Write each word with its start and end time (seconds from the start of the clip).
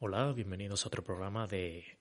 Hola, 0.00 0.32
bienvenidos 0.32 0.84
a 0.84 0.88
otro 0.90 1.02
programa 1.02 1.48
de 1.48 1.98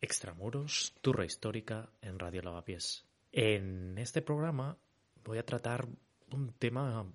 Extramuros, 0.00 0.96
Turra 1.00 1.24
Histórica 1.24 1.88
en 2.02 2.18
Radio 2.18 2.42
Lavapiés. 2.42 3.06
En 3.30 3.96
este 3.98 4.20
programa 4.20 4.76
voy 5.22 5.38
a 5.38 5.46
tratar 5.46 5.86
un 6.32 6.52
tema 6.54 7.06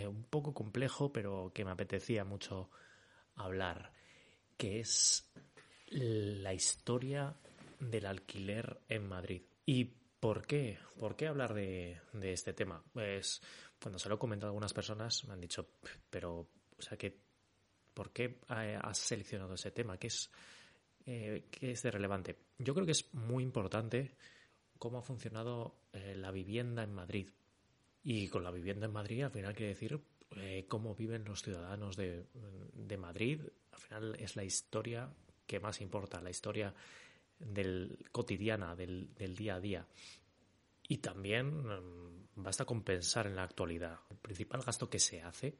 eh, 0.00 0.08
un 0.08 0.24
poco 0.24 0.52
complejo, 0.52 1.12
pero 1.12 1.52
que 1.54 1.64
me 1.64 1.70
apetecía 1.70 2.24
mucho 2.24 2.70
hablar, 3.36 3.92
que 4.56 4.80
es 4.80 5.32
la 5.90 6.52
historia 6.52 7.36
del 7.78 8.06
alquiler 8.06 8.80
en 8.88 9.06
Madrid. 9.06 9.42
¿Y 9.64 9.84
por 10.18 10.44
qué? 10.44 10.80
¿Por 10.98 11.14
qué 11.14 11.28
hablar 11.28 11.54
de, 11.54 12.00
este 12.20 12.52
tema? 12.52 12.82
Pues 12.92 13.40
cuando 13.80 14.00
se 14.00 14.08
lo 14.08 14.16
he 14.16 14.18
comentado 14.18 14.48
a 14.48 14.50
algunas 14.50 14.74
personas 14.74 15.24
me 15.24 15.34
han 15.34 15.40
dicho, 15.40 15.68
pero, 16.10 16.48
o 16.76 16.82
sea, 16.82 16.98
que, 16.98 17.25
¿por 17.96 18.12
qué 18.12 18.40
has 18.46 18.98
seleccionado 18.98 19.54
ese 19.54 19.70
tema? 19.70 19.96
¿Qué 19.96 20.08
es, 20.08 20.30
eh, 21.06 21.46
qué 21.50 21.70
es 21.70 21.82
de 21.82 21.90
relevante? 21.90 22.36
Yo 22.58 22.74
creo 22.74 22.84
que 22.84 22.92
es 22.92 23.14
muy 23.14 23.42
importante 23.42 24.12
cómo 24.78 24.98
ha 24.98 25.02
funcionado 25.02 25.76
eh, 25.94 26.14
la 26.14 26.30
vivienda 26.30 26.82
en 26.82 26.92
Madrid. 26.92 27.30
Y 28.02 28.28
con 28.28 28.44
la 28.44 28.50
vivienda 28.50 28.84
en 28.84 28.92
Madrid, 28.92 29.22
al 29.22 29.30
final 29.30 29.54
quiere 29.54 29.72
decir 29.72 29.98
eh, 30.36 30.66
cómo 30.68 30.94
viven 30.94 31.24
los 31.24 31.42
ciudadanos 31.42 31.96
de, 31.96 32.26
Madrid. 32.98 33.40
Al 33.72 33.78
final 33.78 34.16
es 34.20 34.36
la 34.36 34.44
historia 34.44 35.08
que 35.46 35.58
más 35.58 35.80
importa, 35.80 36.20
la 36.20 36.30
historia 36.30 36.74
del 37.38 37.98
cotidiana, 38.12 38.76
del, 38.76 39.08
día 39.34 39.54
a 39.54 39.60
día. 39.60 39.86
Y 40.86 40.98
también 40.98 41.66
mm, 41.66 42.28
basta 42.34 42.66
con 42.66 42.82
pensar 42.82 43.26
en 43.26 43.36
la 43.36 43.44
actualidad. 43.44 44.00
El 44.10 44.18
principal 44.18 44.60
gasto 44.60 44.90
que 44.90 44.98
se 44.98 45.22
hace 45.22 45.56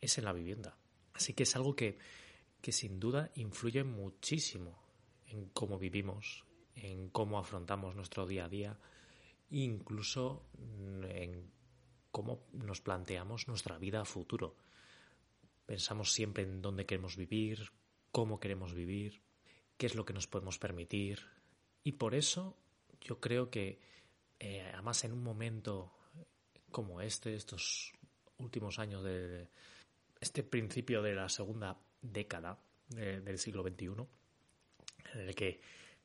es 0.00 0.16
en 0.16 0.24
la 0.24 0.32
vivienda. 0.32 0.74
Así 1.18 1.32
que 1.32 1.42
es 1.42 1.56
algo 1.56 1.74
que, 1.74 1.98
que 2.60 2.70
sin 2.70 3.00
duda 3.00 3.32
influye 3.34 3.82
muchísimo 3.82 4.78
en 5.26 5.46
cómo 5.46 5.76
vivimos, 5.76 6.44
en 6.76 7.10
cómo 7.10 7.40
afrontamos 7.40 7.96
nuestro 7.96 8.24
día 8.24 8.44
a 8.44 8.48
día, 8.48 8.78
incluso 9.50 10.44
en 11.02 11.50
cómo 12.12 12.46
nos 12.52 12.80
planteamos 12.80 13.48
nuestra 13.48 13.78
vida 13.78 14.00
a 14.00 14.04
futuro. 14.04 14.54
Pensamos 15.66 16.12
siempre 16.12 16.44
en 16.44 16.62
dónde 16.62 16.86
queremos 16.86 17.16
vivir, 17.16 17.72
cómo 18.12 18.38
queremos 18.38 18.72
vivir, 18.72 19.20
qué 19.76 19.86
es 19.86 19.96
lo 19.96 20.04
que 20.04 20.12
nos 20.12 20.28
podemos 20.28 20.60
permitir. 20.60 21.26
Y 21.82 21.94
por 21.94 22.14
eso 22.14 22.56
yo 23.00 23.18
creo 23.18 23.50
que, 23.50 23.80
eh, 24.38 24.70
además 24.72 25.02
en 25.02 25.14
un 25.14 25.24
momento 25.24 25.92
como 26.70 27.00
este, 27.00 27.34
estos 27.34 27.92
últimos 28.36 28.78
años 28.78 29.02
de 29.02 29.48
este 30.20 30.42
principio 30.42 31.02
de 31.02 31.14
la 31.14 31.28
segunda 31.28 31.78
década 32.00 32.58
del 32.88 33.38
siglo 33.38 33.62
XXI, 33.62 33.86
en 35.14 35.20
el 35.20 35.34
que 35.34 35.60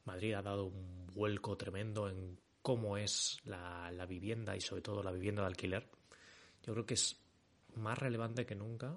Madrid 0.06 0.34
ha 0.34 0.42
dado 0.42 0.66
un 0.66 1.08
vuelco 1.08 1.56
tremendo 1.56 2.10
en 2.10 2.40
cómo 2.62 2.98
es 2.98 3.40
la, 3.46 3.92
la 3.92 4.06
vivienda 4.06 4.56
y 4.56 4.62
sobre 4.62 4.82
todo 4.82 5.02
la 5.04 5.12
vivienda 5.12 5.42
de 5.42 5.48
alquiler, 5.48 5.90
yo 6.64 6.74
creo 6.74 6.86
que 6.86 6.94
es 6.94 7.22
más 7.76 7.98
relevante 7.98 8.46
que 8.46 8.56
nunca 8.56 8.96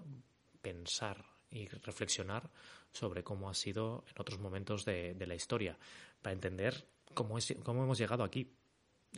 pensar 0.60 1.24
y 1.50 1.66
reflexionar 1.68 2.50
sobre 2.92 3.22
cómo 3.22 3.48
ha 3.48 3.54
sido 3.54 4.04
en 4.08 4.20
otros 4.20 4.38
momentos 4.38 4.84
de, 4.84 5.14
la 5.26 5.34
historia, 5.34 5.78
para 6.22 6.32
entender 6.32 6.86
cómo, 7.14 7.38
es, 7.38 7.54
cómo 7.62 7.84
hemos 7.84 7.98
llegado 7.98 8.24
aquí, 8.24 8.52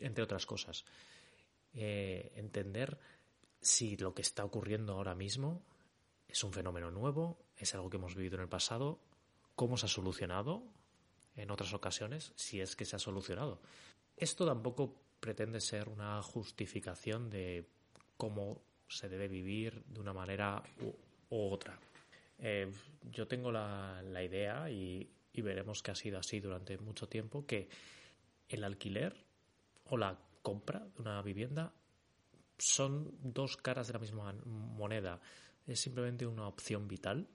entre 0.01 0.25
otras 0.25 0.47
cosas. 0.47 0.85
Eh, 1.75 2.33
entender 2.37 2.99
si 3.61 3.97
lo 3.97 4.15
que 4.15 4.23
está 4.23 4.45
ocurriendo 4.45 4.95
ahora 4.95 5.15
mismo 5.15 5.63
es 6.29 6.45
un 6.45 6.53
fenómeno 6.53 6.91
nuevo, 6.91 7.39
es 7.57 7.75
algo 7.75 7.91
que 7.91 7.97
hemos 7.97 8.15
vivido 8.15 8.37
en 8.37 8.43
el 8.43 8.49
pasado, 8.49 9.01
cómo 9.55 9.77
se 9.77 9.87
ha 9.87 9.89
solucionado 9.89 10.63
en 11.37 11.51
otras 11.51 11.73
ocasiones, 11.73 12.33
si 12.37 12.61
es 12.61 12.77
que 12.77 12.85
se 12.85 12.97
ha 12.97 12.99
solucionado. 12.99 13.61
Esto 14.17 14.47
tampoco 14.47 14.95
pretende 15.21 15.61
ser 15.61 15.89
una 15.89 16.23
justificación 16.23 17.31
de 17.31 17.67
cómo 18.17 18.61
se 18.89 19.09
debe 19.09 19.29
vivir 19.29 19.83
de 19.87 20.01
una 20.01 20.13
manera 20.13 20.63
u 21.31 21.53
otra. 21.53 21.79
Eh, 22.39 22.71
yo 23.11 23.27
tengo 23.27 23.51
la, 23.51 24.03
idea 24.23 24.71
y, 24.71 25.09
veremos 25.35 25.85
que 25.85 25.93
ha 25.93 25.95
sido 25.95 26.19
así 26.19 26.41
durante 26.41 26.77
mucho 26.79 27.09
tiempo, 27.09 27.47
que 27.47 27.69
el 28.49 28.65
alquiler 28.65 29.15
o 29.85 29.97
la 29.97 30.19
compra 30.43 30.81
de 30.81 31.01
una 31.01 31.23
vivienda 31.23 31.73
son 32.59 33.13
dos 33.23 33.57
caras 33.57 33.87
de 33.87 33.93
la 33.93 33.99
misma 34.01 34.33
moneda. 34.45 35.21
Es 35.69 35.81
simplemente 35.81 36.27
una 36.27 36.49
opción 36.49 36.89
vital 36.89 37.29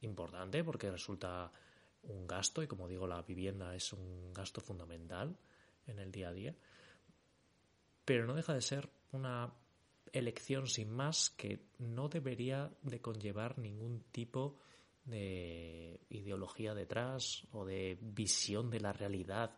importante 0.00 0.64
porque 0.64 0.90
resulta 0.90 1.52
un 2.02 2.26
gasto 2.26 2.62
y 2.62 2.66
como 2.66 2.88
digo 2.88 3.06
la 3.06 3.22
vivienda 3.22 3.74
es 3.74 3.92
un 3.92 4.32
gasto 4.34 4.60
fundamental 4.60 5.38
en 5.86 5.98
el 5.98 6.12
día 6.12 6.28
a 6.28 6.32
día 6.32 6.54
pero 8.04 8.26
no 8.26 8.34
deja 8.34 8.52
de 8.52 8.60
ser 8.60 8.90
una 9.12 9.52
elección 10.12 10.66
sin 10.66 10.90
más 10.90 11.30
que 11.30 11.60
no 11.78 12.08
debería 12.08 12.70
de 12.82 13.00
conllevar 13.00 13.58
ningún 13.58 14.04
tipo 14.12 14.58
de 15.04 16.00
ideología 16.10 16.74
detrás 16.74 17.46
o 17.52 17.64
de 17.64 17.98
visión 18.00 18.70
de 18.70 18.80
la 18.80 18.92
realidad. 18.92 19.56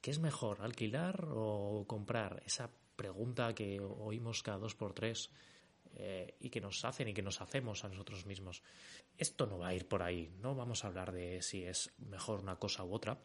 ¿Qué 0.00 0.10
es 0.10 0.18
mejor, 0.18 0.62
alquilar 0.62 1.28
o 1.30 1.84
comprar? 1.86 2.42
Esa 2.44 2.70
pregunta 2.96 3.54
que 3.54 3.80
oímos 3.80 4.42
cada 4.42 4.58
dos 4.58 4.74
por 4.74 4.92
tres 4.92 5.30
eh, 5.96 6.36
y 6.40 6.50
que 6.50 6.60
nos 6.60 6.84
hacen 6.84 7.08
y 7.08 7.14
que 7.14 7.22
nos 7.22 7.40
hacemos 7.40 7.84
a 7.84 7.88
nosotros 7.88 8.26
mismos. 8.26 8.62
Esto 9.16 9.46
no 9.46 9.58
va 9.58 9.68
a 9.68 9.74
ir 9.74 9.86
por 9.86 10.02
ahí, 10.02 10.32
no 10.40 10.54
vamos 10.54 10.84
a 10.84 10.88
hablar 10.88 11.12
de 11.12 11.42
si 11.42 11.64
es 11.64 11.92
mejor 11.98 12.40
una 12.40 12.56
cosa 12.56 12.84
u 12.84 12.92
otra, 12.92 13.18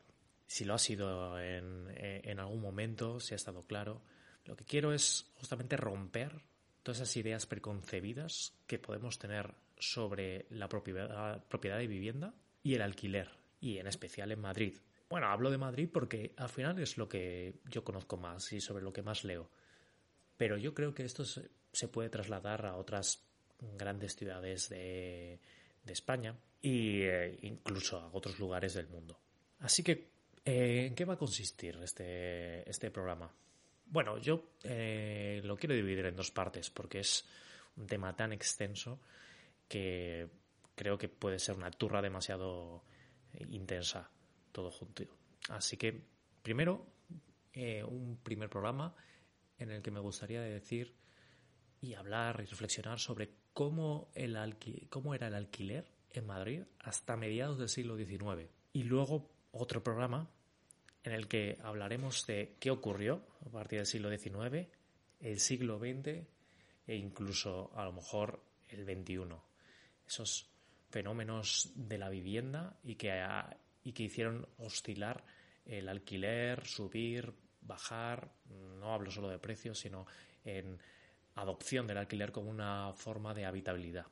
si 0.46 0.66
lo 0.66 0.74
ha 0.74 0.80
sido 0.80 1.40
en, 1.40 1.88
eh, 1.92 2.22
en 2.26 2.40
algún 2.40 2.62
momento, 2.62 3.20
si 3.20 3.34
ha 3.34 3.38
estado 3.38 3.64
claro. 3.66 4.02
Lo 4.46 4.56
que 4.56 4.66
quiero 4.66 4.94
es 4.94 5.32
justamente 5.36 5.78
romper 5.78 6.44
todas 6.84 7.02
esas 7.02 7.18
ideas 7.18 7.46
preconcebidas 7.46 8.54
que 8.68 8.80
podemos 8.80 9.20
tener 9.20 9.54
sobre 9.78 10.46
la 10.50 10.68
propiedad, 10.68 11.44
propiedad 11.48 11.78
de 11.78 11.88
vivienda 11.88 12.34
y 12.64 12.76
el 12.76 12.82
alquiler, 12.82 13.30
y 13.60 13.78
en 13.78 13.88
especial 13.88 14.32
en 14.32 14.42
Madrid. 14.42 14.78
Bueno, 15.10 15.28
hablo 15.28 15.50
de 15.50 15.58
Madrid 15.58 15.90
porque 15.92 16.34
al 16.38 16.50
final 16.50 16.80
es 16.80 16.98
lo 16.98 17.10
que 17.10 17.62
yo 17.66 17.84
conozco 17.84 18.18
más 18.18 18.52
y 18.54 18.62
sobre 18.62 18.84
lo 18.84 18.94
que 18.94 19.02
más 19.02 19.24
leo. 19.24 19.50
Pero 20.38 20.58
yo 20.58 20.74
creo 20.74 20.94
que 20.94 21.04
esto 21.04 21.24
se 21.80 21.88
puede 21.88 22.10
trasladar 22.10 22.66
a 22.66 22.76
otras 22.76 23.24
grandes 23.78 24.14
ciudades 24.16 24.68
de, 24.68 25.40
España 25.88 26.38
e 26.62 27.40
incluso 27.42 27.98
a 27.98 28.12
otros 28.14 28.38
lugares 28.38 28.76
del 28.76 28.88
mundo. 28.90 29.18
Así 29.60 29.82
que, 29.82 30.12
eh, 30.46 30.86
¿en 30.86 30.94
qué 30.94 31.04
va 31.04 31.16
a 31.16 31.18
consistir 31.18 31.80
este, 31.82 32.70
este 32.70 32.92
programa? 32.92 33.34
Bueno, 33.86 34.20
yo 34.20 34.52
eh, 34.64 35.42
lo 35.44 35.58
quiero 35.58 35.74
dividir 35.74 36.06
en 36.06 36.16
dos 36.16 36.30
partes 36.30 36.70
porque 36.70 37.00
es 37.00 37.26
un 37.78 37.88
tema 37.88 38.16
tan 38.16 38.34
extenso 38.34 39.00
que 39.68 40.28
creo 40.76 40.98
que 40.98 41.10
puede 41.10 41.40
ser 41.40 41.56
una 41.56 41.72
turra 41.72 42.04
demasiado 42.04 42.84
intensa 43.50 44.12
todo 44.52 44.70
junto. 44.70 45.06
Así 45.48 45.76
que, 45.76 46.04
primero, 46.44 46.86
un 47.56 48.20
primer 48.22 48.50
programa 48.50 48.94
en 49.58 49.72
el 49.72 49.82
que 49.82 49.90
me 49.90 50.02
gustaría 50.02 50.42
decir 50.42 50.94
y 51.82 51.94
hablar 51.94 52.42
y 52.42 52.46
reflexionar 52.46 53.00
sobre 53.00 53.30
cómo, 53.54 54.10
el 54.16 54.38
cómo 54.90 55.14
era 55.14 55.28
el 55.28 55.36
alquiler 55.36 55.86
en 56.12 56.26
Madrid 56.26 56.64
hasta 56.80 57.16
mediados 57.16 57.58
del 57.58 57.70
siglo 57.70 57.98
XIX. 57.98 58.50
Y 58.74 58.84
luego 58.84 59.30
otro 59.52 59.84
programa 59.84 60.30
en 61.04 61.14
el 61.14 61.28
que 61.28 61.58
hablaremos 61.64 62.26
de 62.28 62.56
qué 62.60 62.72
ocurrió 62.72 63.22
a 63.46 63.50
partir 63.50 63.80
del 63.80 63.86
siglo 63.86 64.10
XIX, 64.10 64.68
el 65.20 65.40
siglo 65.40 65.80
XX 65.80 66.26
e 66.88 66.96
incluso 66.96 67.72
a 67.76 67.86
lo 67.86 67.94
mejor 67.94 68.42
el 68.70 68.84
XXI. 68.84 69.36
Esos 70.08 70.50
fenómenos 70.90 71.72
de 71.76 71.98
la 71.98 72.10
vivienda 72.10 72.78
y 72.84 72.96
que, 72.96 73.24
y 73.84 73.94
que 73.94 74.04
hicieron 74.04 74.48
oscilar 74.58 75.24
el 75.66 75.88
alquiler, 75.88 76.66
subir, 76.66 77.32
bajar, 77.62 78.32
no 78.80 78.94
hablo 78.94 79.12
solo 79.12 79.30
de 79.30 79.38
precios, 79.38 79.80
sino 79.80 80.08
en 80.44 80.80
adopción 81.42 81.88
del 81.88 81.98
alquiler 81.98 82.32
como 82.32 82.50
una 82.50 82.94
forma 82.94 83.34
de 83.34 83.46
habitabilidad. 83.46 84.06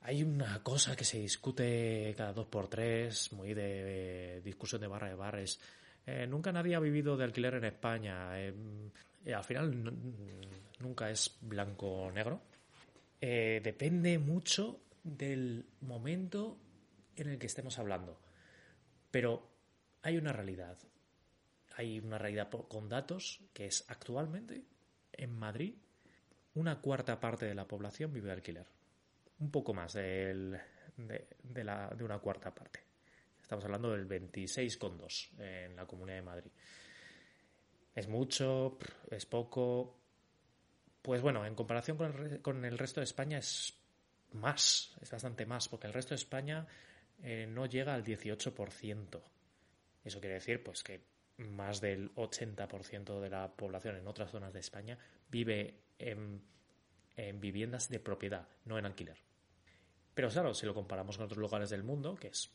Hay 0.00 0.22
una 0.22 0.62
cosa 0.62 0.94
que 0.94 1.04
se 1.04 1.18
discute 1.18 2.14
cada 2.16 2.32
dos 2.32 2.46
por 2.46 2.68
tres, 2.68 3.32
muy 3.32 3.54
de, 3.54 4.40
discusión 4.44 4.80
de 4.80 4.86
barra 4.86 5.08
de 5.08 5.14
bares, 5.14 5.58
eh, 6.06 6.26
nunca 6.28 6.52
nadie 6.52 6.76
ha 6.76 6.80
vivido 6.80 7.16
de 7.16 7.24
alquiler 7.24 7.54
en 7.54 7.64
España. 7.64 8.40
Eh, 8.40 8.54
eh, 9.24 9.34
al 9.34 9.42
final 9.42 9.92
nunca 10.78 11.10
es 11.10 11.36
blanco 11.40 11.86
o 11.88 12.12
negro. 12.12 12.40
depende 13.20 14.18
mucho 14.18 14.80
del 15.02 15.66
momento 15.80 16.58
en 17.16 17.30
el 17.30 17.38
que 17.38 17.46
estemos 17.46 17.78
hablando. 17.78 18.20
Pero 19.10 19.50
hay 20.02 20.16
una 20.16 20.32
realidad. 20.32 20.78
Hay 21.76 21.98
una 21.98 22.18
realidad 22.18 22.48
con 22.50 22.88
datos 22.88 23.40
que 23.52 23.66
es 23.66 23.84
actualmente 23.88 24.62
en 25.12 25.32
Madrid 25.32 25.74
una 26.56 26.80
cuarta 26.80 27.20
parte 27.20 27.46
de 27.46 27.54
la 27.54 27.66
población 27.66 28.12
vive 28.12 28.26
de 28.26 28.32
alquiler. 28.32 28.66
Un 29.38 29.50
poco 29.50 29.74
más 29.74 29.92
de, 29.92 30.58
una 32.00 32.18
cuarta 32.18 32.54
parte. 32.54 32.80
Estamos 33.40 33.64
hablando 33.64 33.92
del 33.92 34.08
26,2 34.08 35.38
en 35.38 35.76
la 35.76 35.86
Comunidad 35.86 36.16
de 36.16 36.22
Madrid. 36.22 36.50
¿Es 37.94 38.08
mucho? 38.08 38.78
¿Es 39.10 39.26
poco? 39.26 39.98
Pues 41.02 41.22
bueno, 41.22 41.44
en 41.46 41.54
comparación 41.54 41.96
con 41.96 42.12
el, 42.12 42.42
con 42.42 42.64
el 42.64 42.78
resto 42.78 43.00
de 43.00 43.04
España 43.04 43.38
es 43.38 43.74
más, 44.32 44.96
es 45.00 45.10
bastante 45.10 45.46
más, 45.46 45.68
porque 45.68 45.86
el 45.86 45.92
resto 45.92 46.10
de 46.10 46.16
España 46.16 46.66
eh, 47.22 47.46
no 47.46 47.66
llega 47.66 47.94
al 47.94 48.04
18%. 48.04 49.20
Eso 50.04 50.20
quiere 50.20 50.34
decir 50.34 50.62
pues 50.62 50.82
que 50.82 51.00
más 51.38 51.80
del 51.80 52.14
80% 52.14 53.20
de 53.20 53.30
la 53.30 53.52
población 53.52 53.96
en 53.96 54.06
otras 54.06 54.30
zonas 54.30 54.52
de 54.52 54.60
España 54.60 54.98
vive 55.28 55.85
en, 55.98 56.42
en 57.16 57.40
viviendas 57.40 57.88
de 57.88 58.00
propiedad, 58.00 58.48
no 58.64 58.78
en 58.78 58.86
alquiler. 58.86 59.18
Pero 60.14 60.30
claro, 60.30 60.54
si 60.54 60.66
lo 60.66 60.74
comparamos 60.74 61.16
con 61.16 61.26
otros 61.26 61.38
lugares 61.38 61.70
del 61.70 61.82
mundo, 61.82 62.14
que 62.14 62.28
es 62.28 62.50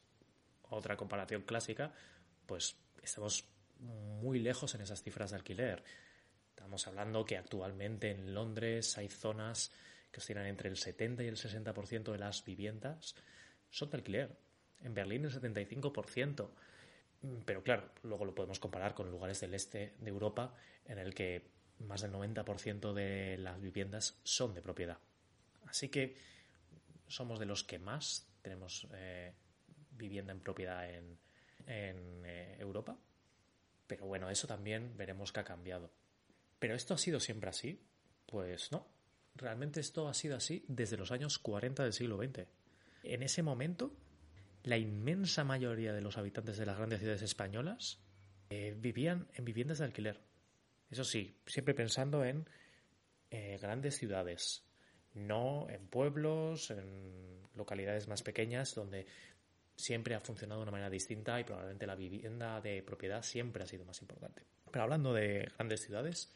otra 0.70 0.98
comparación 0.98 1.44
clásica, 1.44 1.94
pues 2.46 2.76
estamos 3.04 3.46
muy 3.80 4.40
lejos 4.40 4.74
en 4.76 4.82
esas 4.82 5.04
cifras 5.04 5.32
de 5.32 5.38
alquiler. 5.38 5.84
Estamos 6.50 6.88
hablando 6.88 7.26
que 7.26 7.38
actualmente 7.38 8.12
en 8.12 8.34
Londres 8.34 8.98
hay 8.98 9.10
zonas 9.10 9.72
que 10.12 10.20
oscilan 10.20 10.46
entre 10.46 10.70
el 10.70 10.78
70 10.78 11.24
y 11.24 11.28
el 11.28 11.38
60% 11.38 12.12
de 12.12 12.18
las 12.18 12.44
viviendas 12.44 13.16
son 13.70 13.90
de 13.90 13.98
alquiler. 13.98 14.38
En 14.82 14.94
Berlín 14.94 15.26
el 15.26 15.32
75%. 15.32 16.50
Pero 17.46 17.64
claro, 17.64 17.90
luego 18.04 18.26
lo 18.26 18.36
podemos 18.36 18.60
comparar 18.60 18.94
con 18.94 19.10
lugares 19.10 19.40
del 19.40 19.54
este 19.54 19.94
de 20.00 20.10
Europa 20.10 20.56
en 20.86 20.98
el 20.98 21.14
que 21.14 21.48
más 21.82 22.02
del 22.02 22.12
90% 22.12 22.94
de 22.94 23.38
las 23.38 23.60
viviendas 23.62 24.20
son 24.24 24.54
de 24.54 24.62
propiedad. 24.62 24.98
Así 25.68 25.90
que 25.90 26.16
somos 27.08 27.40
de 27.40 27.46
los 27.46 27.64
que 27.64 27.80
más 27.80 28.28
tenemos 28.42 28.88
eh, 28.94 29.34
vivienda 29.92 30.32
en 30.32 30.40
propiedad 30.40 30.90
en, 30.90 31.18
eh, 31.68 32.58
Europa. 32.60 32.98
Pero 33.88 34.06
bueno, 34.06 34.30
eso 34.30 34.48
también 34.48 34.96
veremos 34.98 35.32
que 35.32 35.40
ha 35.42 35.44
cambiado. 35.44 35.92
¿Pero 36.60 36.76
esto 36.76 36.94
ha 36.94 36.98
sido 36.98 37.20
siempre 37.20 37.50
así? 37.50 37.82
Pues 38.26 38.72
no. 38.72 38.88
Realmente 39.36 39.80
esto 39.80 40.08
ha 40.08 40.14
sido 40.14 40.36
así 40.36 40.66
desde 40.68 40.98
los 40.98 41.12
años 41.12 41.40
40 41.40 41.84
del 41.84 41.94
siglo 41.94 42.18
XX. 42.18 42.48
En 43.04 43.24
ese 43.24 43.44
momento, 43.44 43.96
la 44.64 44.78
inmensa 44.78 45.44
mayoría 45.44 45.94
de 45.94 46.02
los 46.02 46.18
habitantes 46.18 46.58
de 46.58 46.66
las 46.66 46.78
grandes 46.78 47.00
ciudades 47.00 47.22
españolas 47.22 48.00
eh, 48.50 48.76
vivían 48.78 49.28
en 49.34 49.46
viviendas 49.46 49.80
de 49.80 49.86
alquiler. 49.86 50.22
Eso 50.92 51.06
sí, 51.06 51.40
siempre 51.46 51.74
pensando 51.74 52.24
en 52.26 52.48
eh, 53.32 53.58
grandes 53.62 53.98
ciudades, 53.98 54.66
no 55.14 55.70
en 55.70 55.88
pueblos, 55.88 56.70
en 56.70 57.42
localidades 57.56 58.10
más 58.10 58.24
pequeñas 58.24 58.76
donde 58.76 59.08
siempre 59.76 60.16
ha 60.16 60.20
funcionado 60.20 60.60
de 60.60 60.64
una 60.64 60.72
manera 60.72 60.90
distinta 60.90 61.40
y 61.40 61.46
probablemente 61.46 61.88
la 61.88 61.96
vivienda 61.96 62.60
de 62.60 62.84
propiedad 62.84 63.24
siempre 63.24 63.64
ha 63.64 63.68
sido 63.68 63.86
más 63.86 64.02
importante. 64.02 64.44
Pero 64.70 64.84
hablando 64.84 65.14
de 65.14 65.50
grandes 65.58 65.82
ciudades, 65.82 66.34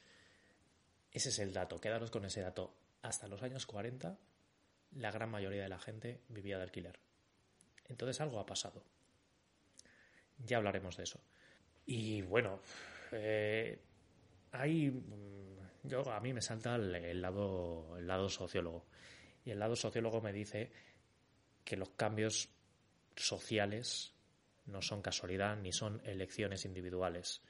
ese 1.11 1.29
es 1.29 1.39
el 1.39 1.53
dato, 1.53 1.79
quedaros 1.79 2.09
con 2.09 2.25
ese 2.25 2.41
dato. 2.41 2.73
Hasta 3.01 3.27
los 3.27 3.43
años 3.43 3.65
40, 3.65 4.17
la 4.93 5.11
gran 5.11 5.29
mayoría 5.29 5.63
de 5.63 5.69
la 5.69 5.79
gente 5.79 6.21
vivía 6.29 6.57
de 6.57 6.63
alquiler. 6.63 6.97
Entonces 7.87 8.19
algo 8.21 8.39
ha 8.39 8.45
pasado. 8.45 8.83
Ya 10.37 10.57
hablaremos 10.57 10.97
de 10.97 11.03
eso. 11.03 11.21
Y 11.85 12.21
bueno, 12.23 12.61
eh, 13.11 13.79
hay. 14.51 14.89
Mm, 14.91 15.87
yo, 15.87 16.09
a 16.11 16.19
mí 16.19 16.33
me 16.33 16.41
salta 16.41 16.75
el, 16.75 17.21
lado, 17.21 17.97
el 17.97 18.07
lado 18.07 18.29
sociólogo. 18.29 18.85
Y 19.43 19.51
el 19.51 19.59
lado 19.59 19.75
sociólogo 19.75 20.21
me 20.21 20.33
dice 20.33 20.71
que 21.63 21.77
los 21.77 21.89
cambios 21.91 22.49
sociales 23.15 24.13
no 24.65 24.81
son 24.81 25.01
casualidad 25.01 25.55
ni 25.57 25.71
son 25.71 26.01
elecciones 26.05 26.65
individuales. 26.65 27.41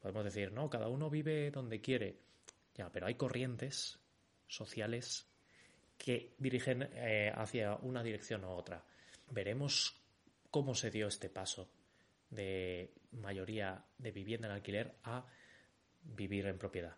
Podemos 0.00 0.24
decir, 0.24 0.52
no, 0.52 0.70
cada 0.70 0.88
uno 0.88 1.10
vive 1.10 1.50
donde 1.50 1.80
quiere. 1.80 2.18
Ya, 2.74 2.90
pero 2.90 3.06
hay 3.06 3.14
corrientes 3.14 3.98
sociales 4.46 5.26
que 5.96 6.34
dirigen 6.38 6.82
eh, 6.92 7.32
hacia 7.34 7.76
una 7.76 8.02
dirección 8.02 8.44
u 8.44 8.48
otra. 8.48 8.84
Veremos 9.30 10.00
cómo 10.50 10.74
se 10.74 10.90
dio 10.90 11.08
este 11.08 11.30
paso 11.30 11.70
de 12.30 12.92
mayoría 13.12 13.84
de 13.98 14.10
vivienda 14.10 14.48
en 14.48 14.54
alquiler 14.54 14.94
a 15.04 15.24
vivir 16.04 16.46
en 16.46 16.58
propiedad. 16.58 16.96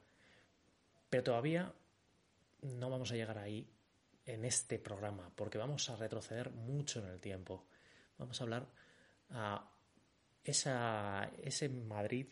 Pero 1.09 1.23
todavía 1.23 1.73
no 2.63 2.91
vamos 2.91 3.13
a 3.13 3.17
llegar 3.17 3.39
ahí 3.39 3.69
en 4.25 4.45
este 4.45 4.79
programa, 4.79 5.31
porque 5.35 5.59
vamos 5.59 5.89
a 5.89 5.97
retroceder 5.97 6.51
mucho 6.51 7.01
en 7.01 7.11
el 7.11 7.21
tiempo. 7.21 7.65
Vamos 8.19 8.41
a 8.41 8.45
hablar 8.45 8.67
a 9.31 9.71
esa, 10.45 11.31
ese 11.43 11.69
Madrid 11.69 12.27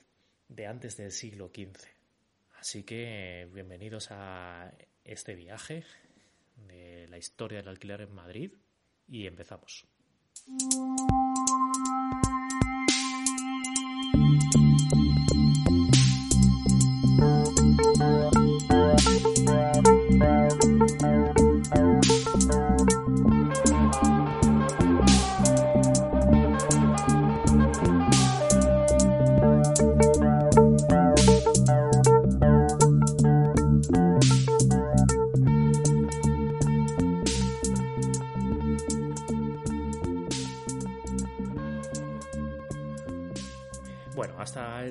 de 0.49 0.67
antes 0.67 0.97
del 0.97 1.12
siglo 1.12 1.50
XV. 1.55 1.87
Así 2.59 2.82
que 2.82 3.49
bienvenidos 3.53 4.09
a 4.11 4.73
este 5.05 5.35
viaje 5.35 5.85
de 6.56 7.06
la 7.09 7.19
historia 7.19 7.59
del 7.59 7.69
alquiler 7.69 8.03
en 8.03 8.15
Madrid 8.15 8.53
y 9.06 9.26
empezamos. 9.26 9.87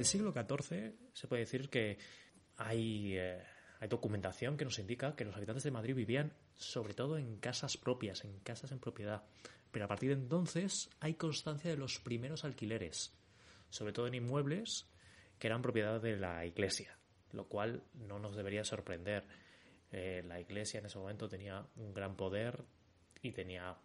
Siglo 0.05 0.33
XIV 0.33 0.93
se 1.13 1.27
puede 1.27 1.41
decir 1.41 1.69
que 1.69 1.97
hay, 2.57 3.17
eh, 3.17 3.43
hay 3.79 3.87
documentación 3.87 4.57
que 4.57 4.65
nos 4.65 4.79
indica 4.79 5.15
que 5.15 5.25
los 5.25 5.35
habitantes 5.35 5.63
de 5.63 5.71
Madrid 5.71 5.95
vivían 5.95 6.33
sobre 6.55 6.93
todo 6.93 7.17
en 7.17 7.37
casas 7.37 7.77
propias, 7.77 8.23
en 8.23 8.39
casas 8.39 8.71
en 8.71 8.79
propiedad. 8.79 9.23
Pero 9.71 9.85
a 9.85 9.87
partir 9.87 10.09
de 10.09 10.21
entonces 10.21 10.89
hay 10.99 11.15
constancia 11.15 11.71
de 11.71 11.77
los 11.77 11.99
primeros 11.99 12.45
alquileres, 12.45 13.13
sobre 13.69 13.93
todo 13.93 14.07
en 14.07 14.15
inmuebles 14.15 14.87
que 15.39 15.47
eran 15.47 15.61
propiedad 15.61 15.99
de 15.99 16.15
la 16.15 16.45
iglesia, 16.45 16.97
lo 17.31 17.47
cual 17.47 17.83
no 17.93 18.19
nos 18.19 18.35
debería 18.35 18.63
sorprender. 18.63 19.25
Eh, 19.91 20.23
la 20.27 20.39
iglesia 20.39 20.79
en 20.79 20.85
ese 20.85 20.99
momento 20.99 21.27
tenía 21.27 21.65
un 21.75 21.93
gran 21.93 22.15
poder 22.15 22.63
y 23.21 23.31
tenía 23.31 23.77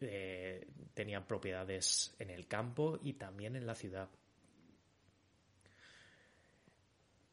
eh, 0.00 0.66
tenía 0.92 1.26
propiedades 1.26 2.14
en 2.18 2.30
el 2.30 2.46
campo 2.46 2.98
y 3.02 3.14
también 3.14 3.56
en 3.56 3.66
la 3.66 3.74
ciudad. 3.74 4.10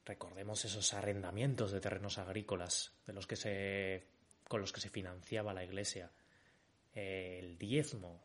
Recordemos 0.06 0.66
esos 0.66 0.94
arrendamientos 0.94 1.72
de 1.72 1.80
terrenos 1.80 2.18
agrícolas 2.18 2.92
de 3.08 3.14
los 3.14 3.26
que 3.26 3.36
se, 3.36 4.04
con 4.48 4.60
los 4.60 4.74
que 4.74 4.82
se 4.82 4.90
financiaba 4.90 5.54
la 5.54 5.64
Iglesia, 5.64 6.12
el 6.94 7.58
diezmo, 7.58 8.22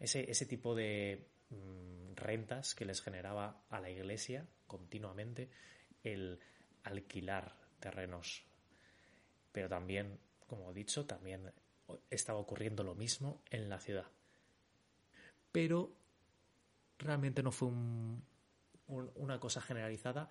ese, 0.00 0.30
ese 0.30 0.46
tipo 0.46 0.74
de 0.74 1.28
mm, 1.50 2.14
rentas 2.16 2.74
que 2.74 2.84
les 2.84 3.00
generaba 3.00 3.62
a 3.70 3.80
la 3.80 3.90
Iglesia 3.90 4.46
continuamente 4.66 5.50
el 6.02 6.40
alquilar 6.82 7.54
terrenos. 7.78 8.44
Pero 9.52 9.68
también, 9.68 10.18
como 10.46 10.70
he 10.70 10.74
dicho, 10.74 11.06
también 11.06 11.52
estaba 12.10 12.38
ocurriendo 12.38 12.82
lo 12.82 12.94
mismo 12.94 13.42
en 13.50 13.68
la 13.68 13.78
ciudad. 13.78 14.06
Pero 15.52 15.92
realmente 16.98 17.42
no 17.42 17.52
fue 17.52 17.68
una 18.88 19.40
cosa 19.40 19.60
generalizada 19.60 20.28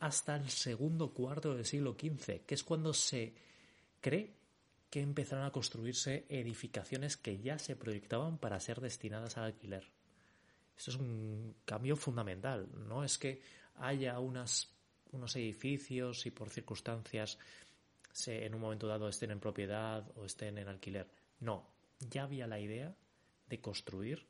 hasta 0.00 0.36
el 0.36 0.50
segundo 0.50 1.12
cuarto 1.12 1.54
del 1.54 1.64
siglo 1.64 1.92
XV, 1.98 2.44
que 2.44 2.54
es 2.54 2.64
cuando 2.64 2.92
se 2.92 3.34
cree 4.00 4.34
que 4.90 5.00
empezaron 5.00 5.44
a 5.44 5.50
construirse 5.50 6.26
edificaciones 6.28 7.16
que 7.16 7.38
ya 7.38 7.58
se 7.58 7.76
proyectaban 7.76 8.38
para 8.38 8.60
ser 8.60 8.80
destinadas 8.80 9.36
al 9.36 9.44
alquiler. 9.44 9.90
Esto 10.76 10.90
es 10.90 10.96
un 10.96 11.56
cambio 11.64 11.96
fundamental. 11.96 12.68
No 12.86 13.02
es 13.02 13.18
que 13.18 13.40
haya 13.76 14.18
unos 14.20 14.68
edificios 15.34 16.26
y 16.26 16.30
por 16.30 16.50
circunstancias 16.50 17.38
se, 18.12 18.44
en 18.46 18.54
un 18.54 18.60
momento 18.60 18.86
dado 18.86 19.08
estén 19.08 19.30
en 19.30 19.40
propiedad 19.40 20.06
o 20.16 20.24
estén 20.24 20.58
en 20.58 20.68
alquiler. 20.68 21.08
No, 21.40 21.68
ya 21.98 22.24
había 22.24 22.46
la 22.46 22.60
idea 22.60 22.94
de 23.48 23.60
construir 23.60 24.26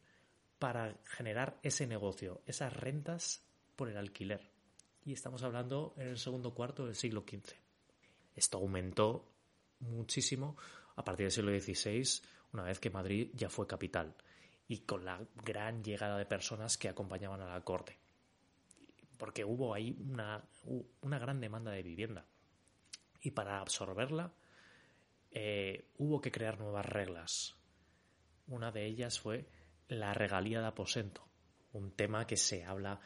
para 0.59 0.97
generar 1.05 1.59
ese 1.63 1.87
negocio, 1.87 2.41
esas 2.47 2.73
rentas 2.73 3.43
por 3.77 3.89
el 3.89 3.97
alquiler 3.97 4.56
y 5.07 5.13
estamos 5.13 5.45
hablando 5.45 5.95
en 5.97 6.09
el 6.09 6.19
segundo 6.19 6.53
cuarto 6.53 6.85
del 6.85 6.97
siglo 6.97 7.25
XV. 7.27 7.55
Esto 8.35 8.59
aumentó 8.59 9.31
muchísimo 9.79 10.57
a 10.97 11.05
partir 11.05 11.27
del 11.27 11.31
siglo 11.31 11.53
XVI, 11.53 12.27
una 12.53 12.65
vez 12.65 12.81
que 12.81 12.91
Madrid 12.91 13.31
ya 13.33 13.49
fue 13.49 13.69
capital 13.69 14.17
y 14.67 14.81
con 14.81 15.05
la 15.05 15.25
gran 15.45 15.85
llegada 15.85 16.19
de 16.19 16.27
personas 16.27 16.77
que 16.77 16.89
acompañaban 16.89 17.41
a 17.41 17.47
la 17.47 17.61
corte. 17.63 17.97
Porque 19.17 19.45
hubo 19.45 19.73
ahí 19.73 19.97
una, 20.11 20.45
una 21.03 21.21
gran 21.21 21.41
demanda 21.41 21.71
de 21.71 21.85
vivienda. 21.85 22.27
Y 23.21 23.31
para 23.31 23.61
absorberla 23.61 24.33
eh, 25.31 25.89
hubo 25.99 26.21
que 26.21 26.33
crear 26.33 26.59
nuevas 26.59 26.85
reglas. 26.85 27.55
Una 28.49 28.73
de 28.73 28.85
ellas 28.85 29.21
fue 29.21 29.47
la 29.87 30.13
regalía 30.15 30.61
de 30.61 30.67
aposento, 30.67 31.29
un 31.73 31.93
tema 31.93 32.27
que 32.27 32.37
se 32.37 32.65
habla 32.65 33.01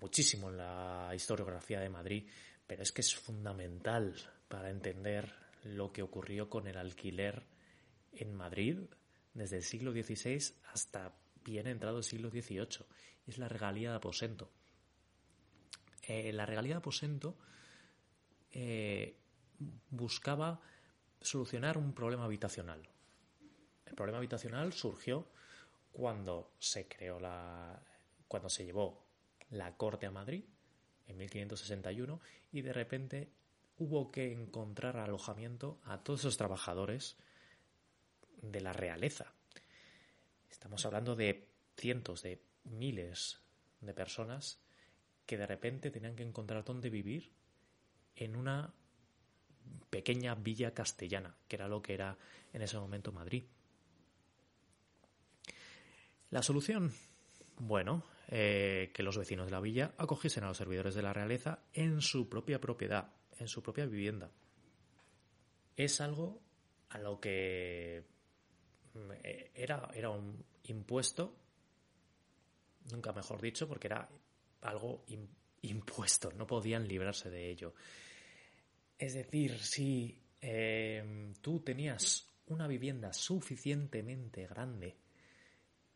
muchísimo 0.00 0.50
en 0.50 0.58
la 0.58 1.12
historiografía 1.14 1.80
de 1.80 1.88
Madrid, 1.88 2.28
pero 2.66 2.82
es 2.82 2.92
que 2.92 3.00
es 3.00 3.14
fundamental 3.14 4.14
para 4.48 4.70
entender 4.70 5.32
lo 5.64 5.92
que 5.92 6.02
ocurrió 6.02 6.48
con 6.48 6.66
el 6.66 6.76
alquiler 6.76 7.44
en 8.12 8.34
Madrid 8.34 8.78
desde 9.34 9.56
el 9.56 9.62
siglo 9.62 9.92
XVI 9.92 10.54
hasta 10.72 11.14
bien 11.44 11.66
entrado 11.66 11.98
el 11.98 12.04
siglo 12.04 12.30
XVIII. 12.30 12.86
Es 13.26 13.38
la 13.38 13.48
regalía 13.48 13.90
de 13.90 13.96
aposento. 13.96 14.50
Eh, 16.02 16.32
la 16.32 16.46
regalía 16.46 16.74
de 16.74 16.78
aposento 16.78 17.36
eh, 18.52 19.16
buscaba 19.90 20.60
solucionar 21.20 21.78
un 21.78 21.92
problema 21.92 22.24
habitacional. 22.24 22.88
El 23.84 23.94
problema 23.94 24.18
habitacional 24.18 24.72
surgió 24.72 25.28
cuando 25.92 26.52
se 26.58 26.86
creó 26.86 27.18
la. 27.18 27.82
cuando 28.28 28.48
se 28.48 28.64
llevó 28.64 29.05
la 29.50 29.76
corte 29.76 30.06
a 30.06 30.10
Madrid 30.10 30.44
en 31.06 31.16
1561 31.16 32.20
y 32.52 32.62
de 32.62 32.72
repente 32.72 33.30
hubo 33.78 34.10
que 34.10 34.32
encontrar 34.32 34.96
alojamiento 34.96 35.78
a 35.84 35.98
todos 36.02 36.20
esos 36.20 36.36
trabajadores 36.36 37.16
de 38.42 38.60
la 38.60 38.72
realeza. 38.72 39.32
Estamos 40.50 40.84
hablando 40.86 41.14
de 41.14 41.48
cientos, 41.76 42.22
de 42.22 42.42
miles 42.64 43.40
de 43.80 43.94
personas 43.94 44.58
que 45.26 45.36
de 45.36 45.46
repente 45.46 45.90
tenían 45.90 46.16
que 46.16 46.22
encontrar 46.22 46.64
dónde 46.64 46.88
vivir 46.88 47.32
en 48.14 48.36
una 48.36 48.72
pequeña 49.90 50.34
villa 50.34 50.72
castellana, 50.72 51.36
que 51.48 51.56
era 51.56 51.68
lo 51.68 51.82
que 51.82 51.94
era 51.94 52.16
en 52.52 52.62
ese 52.62 52.78
momento 52.78 53.12
Madrid. 53.12 53.44
La 56.30 56.42
solución, 56.42 56.92
bueno, 57.58 58.04
eh, 58.28 58.90
que 58.92 59.02
los 59.02 59.16
vecinos 59.16 59.46
de 59.46 59.52
la 59.52 59.60
villa 59.60 59.94
acogiesen 59.98 60.44
a 60.44 60.48
los 60.48 60.56
servidores 60.56 60.94
de 60.94 61.02
la 61.02 61.12
realeza 61.12 61.60
en 61.72 62.00
su 62.00 62.28
propia 62.28 62.60
propiedad, 62.60 63.12
en 63.38 63.48
su 63.48 63.62
propia 63.62 63.86
vivienda. 63.86 64.30
Es 65.76 66.00
algo 66.00 66.40
a 66.90 66.98
lo 66.98 67.20
que 67.20 68.04
mm, 68.94 69.10
era, 69.54 69.88
era 69.94 70.10
un 70.10 70.44
impuesto, 70.64 71.36
nunca 72.90 73.12
mejor 73.12 73.40
dicho, 73.40 73.68
porque 73.68 73.88
era 73.88 74.08
algo 74.62 75.04
impuesto, 75.62 76.32
no 76.32 76.46
podían 76.46 76.86
librarse 76.86 77.30
de 77.30 77.50
ello. 77.50 77.74
Es 78.98 79.14
decir, 79.14 79.58
si 79.58 80.18
em, 80.40 81.34
tú 81.34 81.60
tenías 81.60 82.28
una 82.46 82.66
vivienda 82.66 83.12
suficientemente 83.12 84.46
grande 84.46 84.96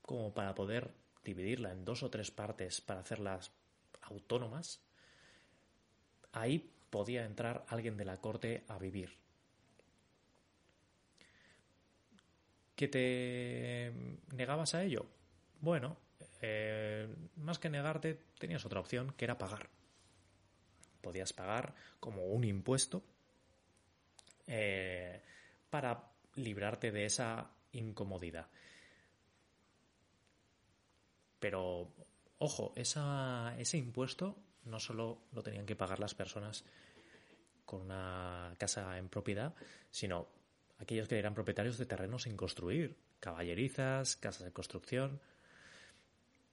como 0.02 0.35
para 0.35 0.55
poder 0.55 0.93
dividirla 1.25 1.73
en 1.73 1.85
dos 1.85 2.03
o 2.03 2.11
tres 2.11 2.31
partes 2.31 2.81
para 2.81 3.00
hacerlas 3.00 3.53
autónomas, 4.03 4.81
ahí 6.33 6.71
podía 6.91 7.25
entrar 7.25 7.65
alguien 7.69 7.97
de 7.97 8.05
la 8.05 8.21
corte 8.21 8.65
a 8.69 8.79
vivir. 8.79 9.17
¿Que 12.75 12.89
te 12.89 13.93
negabas 14.33 14.75
a 14.75 14.83
ello? 14.83 15.07
Bueno, 15.61 15.99
eh, 16.41 17.15
más 17.37 17.59
que 17.59 17.69
negarte, 17.69 18.19
tenías 18.39 18.65
otra 18.65 18.81
opción, 18.81 19.12
que 19.17 19.27
era 19.27 19.39
pagar. 19.39 19.69
Podías 21.03 21.33
pagar 21.33 21.75
como 21.99 22.27
un 22.27 22.45
impuesto 22.45 23.03
eh, 24.47 25.23
para 25.69 26.11
librarte 26.37 26.91
de 26.91 27.05
esa 27.05 27.50
incomodidad. 27.73 28.49
Pero, 31.41 31.89
ojo, 32.39 32.73
ese 32.77 33.79
impuesto 33.79 34.37
no 34.65 34.79
solo 34.79 35.23
lo 35.33 35.43
tenían 35.43 35.67
que 35.67 35.77
pagar 35.77 35.99
las 35.99 36.15
personas 36.15 36.65
con 37.65 37.83
una 37.83 38.55
casa 38.59 38.99
en 38.99 39.09
propiedad, 39.09 39.55
sino 39.91 40.29
aquellos 40.79 41.09
que 41.09 41.19
eran 41.19 41.35
propietarios 41.35 41.79
de 41.79 41.87
terrenos 41.87 42.25
sin 42.25 42.37
construir, 42.37 42.97
caballerizas, 43.21 44.17
casas 44.17 44.45
de 44.45 44.53
construcción, 44.53 45.21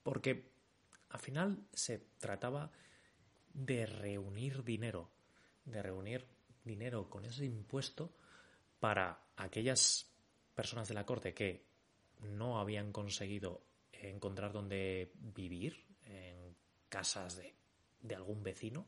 porque 0.02 0.50
al 1.10 1.20
final 1.20 1.58
se 1.72 1.98
trataba 2.18 2.70
de 3.52 3.86
reunir 3.86 4.64
dinero, 4.64 5.10
de 5.64 5.82
reunir 5.82 6.26
dinero 6.64 7.08
con 7.10 7.24
ese 7.24 7.46
impuesto 7.46 8.12
para 8.80 9.20
aquellas 9.36 10.06
personas 10.54 10.88
de 10.88 10.94
la 10.94 11.06
corte 11.06 11.34
que 11.34 11.64
no 12.20 12.60
habían 12.60 12.92
conseguido 12.92 13.62
encontrar 14.00 14.52
dónde 14.52 15.12
vivir 15.14 15.84
en 16.04 16.56
casas 16.88 17.36
de, 17.36 17.54
de 18.00 18.14
algún 18.14 18.42
vecino, 18.42 18.86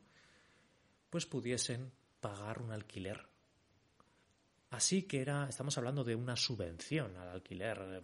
pues 1.09 1.27
pudiesen 1.27 1.93
pagar 2.21 2.61
un 2.63 2.73
alquiler. 2.73 3.27
Así 4.71 5.03
que 5.03 5.21
era, 5.21 5.49
estamos 5.49 5.77
hablando 5.79 6.05
de 6.05 6.15
una 6.15 6.37
subvención 6.37 7.17
al 7.17 7.29
alquiler, 7.29 8.03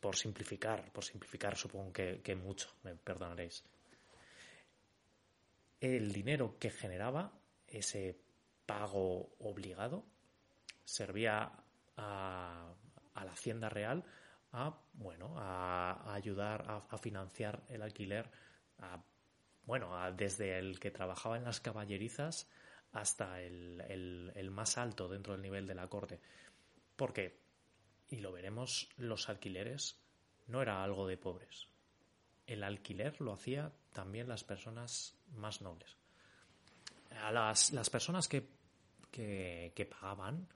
por 0.00 0.16
simplificar, 0.16 0.92
por 0.92 1.04
simplificar 1.04 1.56
supongo 1.56 1.92
que, 1.92 2.20
que 2.22 2.34
mucho, 2.34 2.68
me 2.82 2.96
perdonaréis. 2.96 3.64
El 5.80 6.12
dinero 6.12 6.58
que 6.58 6.70
generaba 6.70 7.32
ese 7.68 8.18
pago 8.66 9.36
obligado 9.38 10.04
servía 10.84 11.52
a, 11.96 12.74
a 13.14 13.24
la 13.24 13.32
Hacienda 13.32 13.68
Real 13.68 14.04
a, 14.52 14.78
bueno, 14.94 15.34
a, 15.36 16.14
ayudar 16.14 16.64
a, 16.90 16.98
financiar 16.98 17.62
el 17.68 17.82
alquiler, 17.82 18.30
bueno, 19.64 19.92
desde 20.12 20.58
el 20.58 20.80
que 20.80 20.90
trabajaba 20.90 21.36
en 21.36 21.44
las 21.44 21.60
caballerizas 21.60 22.48
hasta 22.92 23.42
el, 23.42 24.32
el, 24.34 24.50
más 24.50 24.78
alto 24.78 25.08
dentro 25.08 25.34
del 25.34 25.42
nivel 25.42 25.66
de 25.66 25.74
la 25.74 25.88
corte. 25.88 26.20
Porque, 26.96 27.40
y 28.08 28.18
lo 28.18 28.32
veremos, 28.32 28.88
los 28.96 29.28
alquileres 29.28 30.00
no 30.46 30.62
era 30.62 30.82
algo 30.82 31.06
de 31.06 31.18
pobres. 31.18 31.68
El 32.46 32.64
alquiler 32.64 33.20
lo 33.20 33.34
hacía 33.34 33.72
también 33.92 34.28
las 34.28 34.42
personas 34.42 35.14
más 35.34 35.60
nobles. 35.60 35.96
A 37.22 37.30
las, 37.30 37.72
las 37.72 37.90
personas 37.90 38.26
que, 38.28 38.48
que 39.10 39.88
pagaban, 39.90 40.48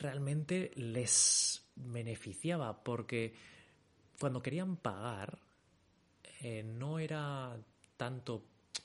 realmente 0.00 0.70
les 0.76 1.70
beneficiaba 1.76 2.82
porque 2.82 3.34
cuando 4.18 4.42
querían 4.42 4.76
pagar 4.76 5.38
eh, 6.40 6.62
no 6.62 6.98
era 6.98 7.56
tanto 7.96 8.44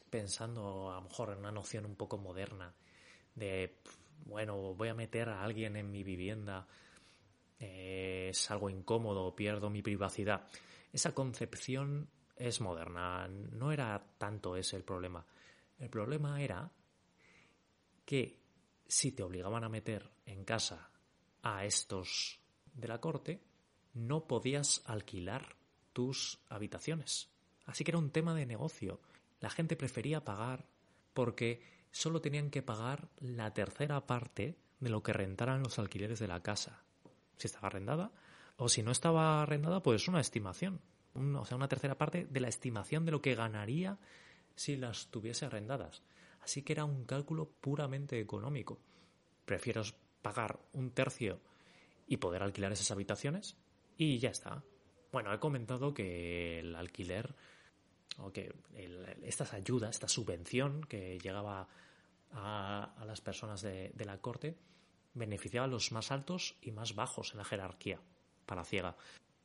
pensando 0.10 0.92
a 0.92 0.96
lo 0.96 1.02
mejor 1.04 1.32
en 1.32 1.40
una 1.40 1.52
noción 1.52 1.86
un 1.86 1.96
poco 1.96 2.18
moderna 2.18 2.74
de 3.34 3.80
bueno 4.26 4.74
voy 4.74 4.90
a 4.90 4.94
meter 4.94 5.30
a 5.30 5.44
alguien 5.44 5.78
en 5.78 5.90
mi 5.92 6.04
vivienda 6.04 6.68
eh, 7.60 8.28
es 8.30 8.52
algo 8.52 8.70
incómodo 8.70 9.36
pierdo 9.36 9.70
mi 9.70 9.82
privacidad. 9.82 10.48
Esa 10.92 11.14
concepción 11.14 12.10
es 12.36 12.60
moderna 12.60 13.28
no 13.30 13.72
era 13.72 14.04
tanto 14.18 14.58
ese 14.58 14.76
el 14.76 14.84
problema. 14.84 15.26
El 15.80 15.90
problema 15.90 16.42
era 16.42 16.70
que 18.06 18.42
si 18.88 19.14
te 19.14 19.24
obligaban 19.24 19.64
a 19.64 19.70
meter 19.70 20.10
en 20.26 20.44
casa 20.44 20.90
a 21.46 21.64
estos 21.64 22.40
de 22.74 22.88
la 22.88 23.00
corte, 23.00 23.40
no 23.94 24.28
podías 24.28 24.82
alquilar 24.86 25.56
tus 25.94 26.40
habitaciones. 26.50 27.30
Así 27.66 27.84
que 27.84 27.92
era 27.92 28.00
un 28.00 28.10
tema 28.10 28.34
de 28.34 28.48
negocio. 28.48 29.00
La 29.40 29.52
gente 29.52 29.76
prefería 29.78 30.26
pagar 30.26 30.66
porque 31.14 31.62
solo 31.92 32.20
tenían 32.20 32.50
que 32.50 32.64
pagar 32.64 33.10
la 33.20 33.54
tercera 33.54 34.06
parte 34.08 34.58
de 34.80 34.90
lo 34.90 35.04
que 35.04 35.14
rentaran 35.14 35.62
los 35.62 35.78
alquileres 35.78 36.20
de 36.20 36.28
la 36.28 36.42
casa. 36.42 36.84
Si 37.38 37.46
estaba 37.48 37.68
arrendada, 37.68 38.12
o 38.58 38.68
si 38.68 38.82
no 38.82 38.92
estaba 38.92 39.44
arrendada, 39.44 39.84
pues 39.84 40.08
una 40.08 40.22
estimación. 40.22 40.82
o 41.14 41.46
sea, 41.46 41.58
una 41.58 41.68
tercera 41.68 41.96
parte 41.96 42.26
de 42.26 42.40
la 42.40 42.48
estimación 42.48 43.06
de 43.06 43.12
lo 43.12 43.22
que 43.22 43.36
ganaría 43.36 44.00
si 44.56 44.78
las 44.78 45.08
tuviese 45.12 45.46
arrendadas. 45.46 46.02
Así 46.42 46.64
que 46.64 46.74
era 46.74 46.86
un 46.86 47.06
cálculo 47.06 47.50
puramente 47.62 48.20
económico. 48.20 48.80
Prefiero 49.46 49.84
pagar 50.26 50.58
un 50.74 50.90
tercio 50.90 51.40
y 52.08 52.18
poder 52.18 52.42
alquilar 52.42 52.72
esas 52.72 52.90
habitaciones 52.90 53.56
y 53.96 54.18
ya 54.18 54.32
está. 54.32 54.64
Bueno, 55.12 55.32
he 55.32 55.38
comentado 55.38 55.94
que 55.94 56.62
el 56.62 56.76
alquiler 56.76 57.36
o 58.18 58.34
que 58.34 58.52
estas 59.22 59.54
ayudas, 59.54 59.92
esta 59.92 60.08
subvención 60.08 60.82
que 60.86 61.20
llegaba 61.20 61.68
a, 62.32 63.04
las 63.06 63.22
personas 63.22 63.62
de, 63.62 63.94
la 64.04 64.18
corte, 64.18 64.58
beneficiaba 65.14 65.66
a 65.66 65.70
los 65.70 65.92
más 65.92 66.12
altos 66.12 66.56
y 66.60 66.72
más 66.72 66.96
bajos 66.96 67.34
en 67.34 67.38
la 67.38 67.46
jerarquía 67.46 68.00
palaciega. 68.48 68.96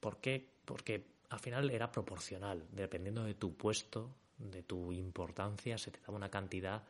¿Por 0.01 0.19
qué? 0.19 0.49
Porque 0.65 1.05
al 1.29 1.41
final 1.41 1.69
era 1.69 1.93
proporcional, 1.93 2.67
dependiendo 2.73 3.23
de 3.25 3.35
tu 3.35 3.55
puesto, 3.55 4.15
de 4.39 4.63
tu 4.63 4.93
importancia, 4.93 5.77
se 5.77 5.91
te 5.91 6.01
daba 6.01 6.17
una 6.17 6.31
cantidad 6.31 6.85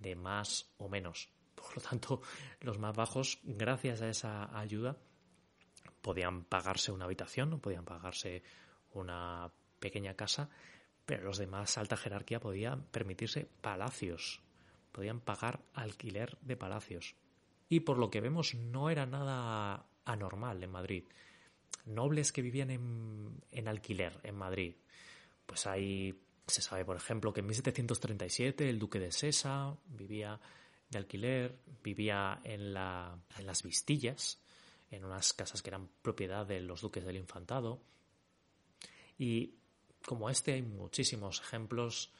de 0.00 0.16
más 0.16 0.66
o 0.78 0.88
menos. 0.88 1.28
Por 1.64 1.76
lo 1.76 1.82
tanto, 1.82 2.20
los 2.60 2.78
más 2.78 2.94
bajos, 2.94 3.40
gracias 3.42 4.02
a 4.02 4.08
esa 4.08 4.58
ayuda, 4.58 4.96
podían 6.02 6.44
pagarse 6.44 6.92
una 6.92 7.06
habitación, 7.06 7.60
podían 7.60 7.84
pagarse 7.84 8.42
una 8.92 9.50
pequeña 9.80 10.14
casa, 10.14 10.50
pero 11.06 11.24
los 11.24 11.38
de 11.38 11.46
más 11.46 11.78
alta 11.78 11.96
jerarquía 11.96 12.40
podían 12.40 12.84
permitirse 12.84 13.48
palacios, 13.60 14.40
podían 14.92 15.20
pagar 15.20 15.60
alquiler 15.72 16.38
de 16.42 16.56
palacios. 16.56 17.14
Y 17.68 17.80
por 17.80 17.98
lo 17.98 18.10
que 18.10 18.20
vemos 18.20 18.54
no 18.54 18.90
era 18.90 19.06
nada 19.06 19.86
anormal 20.04 20.62
en 20.62 20.70
Madrid. 20.70 21.04
Nobles 21.86 22.32
que 22.32 22.42
vivían 22.42 22.70
en, 22.70 23.42
en 23.50 23.68
alquiler 23.68 24.20
en 24.22 24.36
Madrid. 24.36 24.76
Pues 25.46 25.66
hay, 25.66 26.22
se 26.46 26.62
sabe 26.62 26.84
por 26.84 26.96
ejemplo 26.96 27.32
que 27.32 27.40
en 27.40 27.46
1737 27.46 28.68
el 28.68 28.78
duque 28.78 28.98
de 28.98 29.10
Sesa 29.10 29.76
vivía 29.86 30.40
de 30.94 30.98
alquiler, 30.98 31.58
vivía 31.82 32.40
en, 32.44 32.72
la, 32.72 33.18
en 33.38 33.46
las 33.46 33.62
Vistillas, 33.62 34.40
en 34.90 35.04
unas 35.04 35.32
casas 35.32 35.62
que 35.62 35.70
eran 35.70 35.88
propiedad 36.02 36.46
de 36.46 36.60
los 36.60 36.80
duques 36.80 37.04
del 37.04 37.16
Infantado. 37.16 37.82
Y 39.18 39.54
como 40.04 40.30
este 40.30 40.54
hay 40.54 40.62
muchísimos 40.62 41.40
ejemplos 41.40 42.12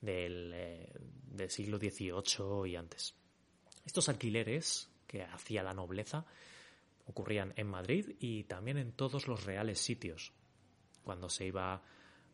del, 0.00 0.52
eh, 0.54 0.92
del 1.30 1.50
siglo 1.50 1.78
XVIII 1.78 2.70
y 2.70 2.76
antes. 2.76 3.14
Estos 3.86 4.08
alquileres 4.08 4.90
que 5.06 5.22
hacía 5.22 5.62
la 5.62 5.74
nobleza 5.74 6.24
ocurrían 7.06 7.52
en 7.56 7.66
Madrid 7.66 8.16
y 8.20 8.44
también 8.44 8.78
en 8.78 8.92
todos 8.92 9.28
los 9.28 9.44
reales 9.44 9.78
sitios. 9.78 10.32
Cuando 11.02 11.28
se 11.28 11.46
iba 11.46 11.74
a 11.74 11.82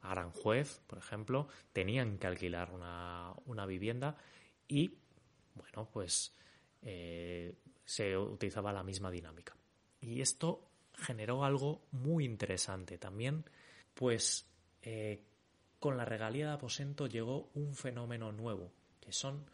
Aranjuez, 0.00 0.80
por 0.86 0.98
ejemplo, 0.98 1.48
tenían 1.72 2.18
que 2.18 2.26
alquilar 2.26 2.70
una, 2.70 3.32
una 3.46 3.66
vivienda 3.66 4.16
y, 4.68 4.98
bueno, 5.58 5.88
pues 5.92 6.34
eh, 6.82 7.54
se 7.84 8.16
utilizaba 8.16 8.72
la 8.72 8.82
misma 8.82 9.10
dinámica. 9.10 9.56
Y 10.00 10.20
esto 10.20 10.70
generó 10.94 11.44
algo 11.44 11.82
muy 11.92 12.24
interesante 12.24 12.98
también, 12.98 13.44
pues 13.94 14.48
eh, 14.82 15.24
con 15.78 15.96
la 15.96 16.04
regalía 16.04 16.48
de 16.48 16.52
aposento 16.54 17.06
llegó 17.06 17.50
un 17.54 17.74
fenómeno 17.74 18.32
nuevo, 18.32 18.72
que 19.00 19.12
son 19.12 19.44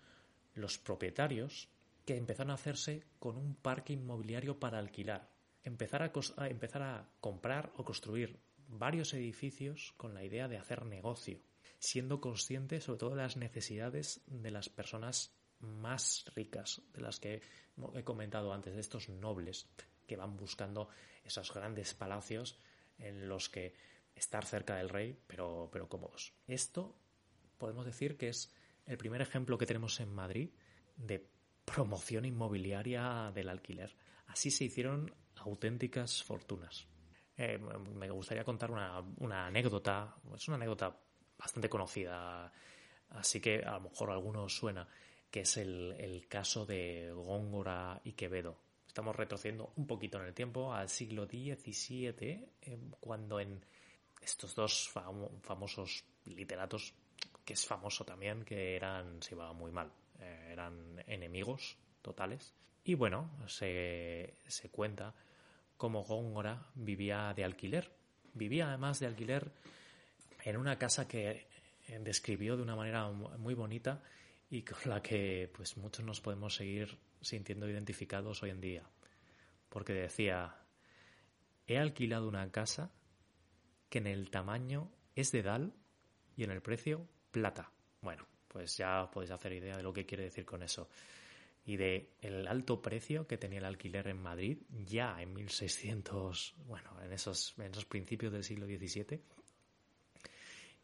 los 0.55 0.79
propietarios 0.79 1.69
que 2.05 2.17
empezaron 2.17 2.51
a 2.51 2.55
hacerse 2.55 3.05
con 3.19 3.37
un 3.37 3.55
parque 3.55 3.93
inmobiliario 3.93 4.59
para 4.59 4.79
alquilar. 4.79 5.31
Empezar 5.63 6.03
a, 6.03 6.49
empezar 6.49 6.83
a 6.83 7.09
comprar 7.21 7.73
o 7.77 7.85
construir 7.85 8.39
varios 8.69 9.15
edificios 9.15 9.95
con 9.97 10.15
la 10.15 10.25
idea 10.25 10.49
de 10.49 10.59
hacer 10.59 10.85
negocio, 10.85 11.41
siendo 11.79 12.21
consciente 12.21 12.81
sobre 12.81 12.99
todo 12.99 13.11
de 13.11 13.17
las 13.17 13.37
necesidades 13.37 14.23
de 14.27 14.51
las 14.51 14.69
personas 14.69 15.35
más 15.61 16.25
ricas, 16.35 16.83
de 16.93 17.01
las 17.01 17.21
que 17.21 17.43
he 17.95 18.05
comentado 18.05 18.53
antes, 18.53 18.75
de 18.75 18.81
estos 18.81 19.09
nobles 19.09 19.69
que 20.07 20.17
van 20.17 20.37
buscando 20.37 20.89
esos 21.25 21.53
grandes 21.53 21.95
palacios 21.95 22.59
en 22.99 23.29
los 23.29 23.49
que 23.49 23.75
estar 24.15 24.45
cerca 24.45 24.77
del 24.77 24.89
rey, 24.89 25.19
pero, 25.27 25.69
pero 25.73 25.89
cómodos. 25.89 26.35
Esto 26.47 26.97
podemos 27.59 27.85
decir 27.85 28.17
que 28.17 28.29
es 28.29 28.53
el 28.87 28.99
primer 28.99 29.21
ejemplo 29.23 29.59
que 29.59 29.67
tenemos 29.67 29.99
en 30.01 30.13
Madrid 30.13 30.51
de 30.97 31.27
promoción 31.65 32.25
inmobiliaria 32.25 33.33
del 33.35 33.49
alquiler. 33.49 33.97
Así 34.27 34.51
se 34.51 34.65
hicieron 34.65 35.13
auténticas 35.37 36.23
fortunas. 36.23 36.87
Eh, 37.37 37.59
me 37.59 38.11
gustaría 38.11 38.45
contar 38.45 38.71
una, 38.71 39.01
una, 39.19 39.47
anécdota, 39.47 40.15
es 40.35 40.47
una 40.47 40.57
anécdota 40.57 40.97
bastante 41.37 41.69
conocida, 41.69 42.53
así 43.11 43.41
que 43.41 43.63
a 43.65 43.73
lo 43.73 43.81
mejor 43.91 44.11
a 44.11 44.15
algunos 44.15 44.57
suena, 44.57 44.87
que 45.35 45.41
es 45.41 45.57
el, 45.57 45.97
el 45.99 46.29
caso 46.29 46.65
de 46.65 47.11
Góngora 47.13 48.01
y 48.05 48.13
Quevedo. 48.13 48.57
Estamos 48.87 49.17
retrocediendo 49.17 49.73
un 49.75 49.85
poquito 49.85 50.21
en 50.21 50.27
el 50.27 50.33
tiempo 50.33 50.73
al 50.73 50.89
siglo 50.89 51.27
XVII, 51.27 52.13
eh, 52.63 52.79
cuando 53.01 53.41
en 53.41 53.61
estos 54.23 54.55
dos 54.55 54.93
famosos 55.43 56.05
literatos, 56.27 56.95
que 57.45 57.55
es 57.55 57.67
famoso 57.67 58.05
también, 58.05 58.45
que 58.45 58.77
eran, 58.77 59.21
se 59.21 59.35
iba 59.35 59.53
muy 59.53 59.73
mal, 59.73 59.91
eh, 60.21 60.51
eran 60.53 61.03
enemigos 61.09 61.79
totales. 62.01 62.55
Y 62.85 62.95
bueno, 62.95 63.33
se, 63.49 64.37
se 64.47 64.71
cuenta 64.71 65.17
cómo 65.77 66.05
Góngora 66.05 66.71
vivía 66.77 67.35
de 67.35 67.43
alquiler. 67.43 67.91
Vivía 68.35 68.69
además 68.69 69.01
de 69.01 69.09
alquiler 69.09 69.51
en 70.45 70.59
una 70.59 70.79
casa 70.79 71.09
que 71.09 71.49
describió 71.99 72.57
de 72.57 72.63
una 72.63 72.77
manera 72.77 73.11
muy 73.11 73.55
bonita 73.55 74.01
y 74.55 74.63
con 74.63 74.79
la 74.89 75.03
que 75.03 75.51
pues 75.53 75.77
muchos 75.77 76.05
nos 76.05 76.21
podemos 76.21 76.55
seguir 76.55 76.97
sintiendo 77.21 77.69
identificados 77.69 78.41
hoy 78.45 78.51
en 78.51 78.61
día. 78.61 78.89
Porque 79.69 79.93
decía, 79.93 80.55
he 81.67 81.77
alquilado 81.77 82.29
una 82.29 82.49
casa 82.53 82.93
que 83.89 83.99
en 83.99 84.07
el 84.07 84.31
tamaño 84.31 84.93
es 85.17 85.33
de 85.33 85.43
Dal 85.43 85.75
y 86.37 86.45
en 86.45 86.53
el 86.53 86.63
precio 86.63 87.09
plata. 87.33 87.73
Bueno, 88.01 88.29
pues 88.47 88.77
ya 88.77 89.11
podéis 89.11 89.33
hacer 89.33 89.55
idea 89.55 89.77
de 89.77 89.83
lo 89.83 89.93
que 89.93 90.07
quiere 90.07 90.23
decir 90.23 90.45
con 90.45 90.63
eso. 90.63 90.89
Y 91.65 91.77
de 91.77 92.13
el 92.21 92.47
alto 92.47 92.81
precio 92.81 93.27
que 93.27 93.39
tenía 93.39 93.59
el 93.59 93.65
alquiler 93.65 94.07
en 94.07 94.23
Madrid 94.23 94.59
ya 94.71 95.21
en 95.21 95.35
1600, 95.35 96.55
bueno, 96.67 96.97
en 97.03 97.13
esos, 97.13 97.55
en 97.59 97.73
esos 97.73 97.87
principios 97.87 98.33
del 98.33 98.45
siglo 98.45 98.67
XVII. 98.67 99.21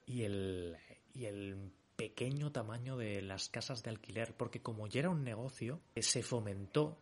Y 0.06 0.24
el, 0.24 0.76
y 1.14 1.26
el 1.26 1.70
pequeño 2.00 2.50
tamaño 2.50 2.96
de 2.96 3.20
las 3.20 3.50
casas 3.50 3.82
de 3.82 3.90
alquiler, 3.90 4.34
porque 4.34 4.62
como 4.62 4.86
ya 4.86 5.00
era 5.00 5.10
un 5.10 5.22
negocio, 5.22 5.80
se 5.96 6.22
fomentó 6.22 6.98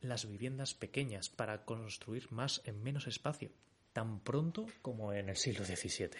las 0.00 0.28
viviendas 0.28 0.74
pequeñas 0.74 1.28
para 1.28 1.64
construir 1.64 2.30
más 2.30 2.62
en 2.64 2.80
menos 2.82 3.08
espacio, 3.08 3.50
tan 3.92 4.20
pronto 4.20 4.66
como 4.80 5.12
en 5.12 5.28
el 5.28 5.36
siglo 5.36 5.64
XVII. 5.64 6.10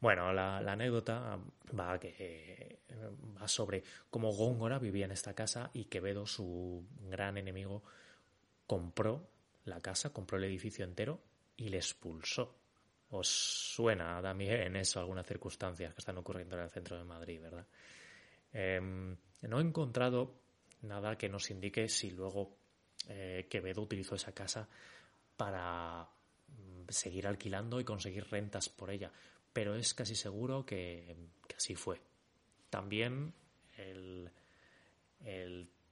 Bueno, 0.00 0.32
la, 0.32 0.58
anécdota 0.58 1.38
va, 1.78 1.98
que, 1.98 2.80
va 3.38 3.46
sobre 3.48 3.82
cómo 4.08 4.32
Góngora 4.32 4.78
vivía 4.78 5.04
en 5.04 5.12
esta 5.12 5.34
casa 5.34 5.70
y 5.74 5.84
Quevedo, 5.84 6.26
su 6.26 6.86
gran 7.02 7.36
enemigo, 7.36 7.82
compró 8.66 9.28
la 9.64 9.80
casa, 9.80 10.10
compró 10.10 10.38
el 10.38 10.44
edificio 10.44 10.84
entero 10.84 11.20
y 11.56 11.68
le 11.68 11.76
expulsó 11.76 12.54
os 13.10 13.28
suena 13.28 14.20
también 14.20 14.74
eso 14.76 14.98
algunas 15.00 15.26
circunstancias 15.26 15.94
que 15.94 16.00
están 16.00 16.18
ocurriendo 16.18 16.56
en 16.56 16.62
el 16.62 16.70
centro 16.70 16.98
de 16.98 17.04
Madrid, 17.04 17.40
¿verdad? 17.40 17.66
Em, 18.52 19.16
no 19.42 19.58
he 19.58 19.62
encontrado 19.62 20.34
nada 20.82 21.16
que 21.16 21.28
nos 21.28 21.50
indique 21.50 21.88
si 21.88 22.10
luego 22.10 22.56
eh, 23.08 23.46
Quevedo 23.48 23.82
utilizó 23.82 24.14
esa 24.14 24.32
casa 24.32 24.68
para 25.36 26.08
mm, 26.48 26.88
seguir 26.88 27.26
alquilando 27.26 27.78
y 27.78 27.84
conseguir 27.84 28.26
rentas 28.28 28.68
por 28.68 28.90
ella, 28.90 29.12
pero 29.52 29.76
es 29.76 29.94
casi 29.94 30.14
seguro 30.14 30.64
que, 30.66 31.14
así 31.56 31.74
fue. 31.74 32.00
También 32.70 33.32
el, 33.76 34.30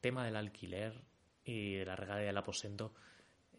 tema 0.00 0.26
del 0.26 0.36
alquiler 0.36 1.00
y 1.44 1.76
de 1.76 1.86
la 1.86 1.96
regalía 1.96 2.26
del 2.26 2.36
aposento 2.36 2.94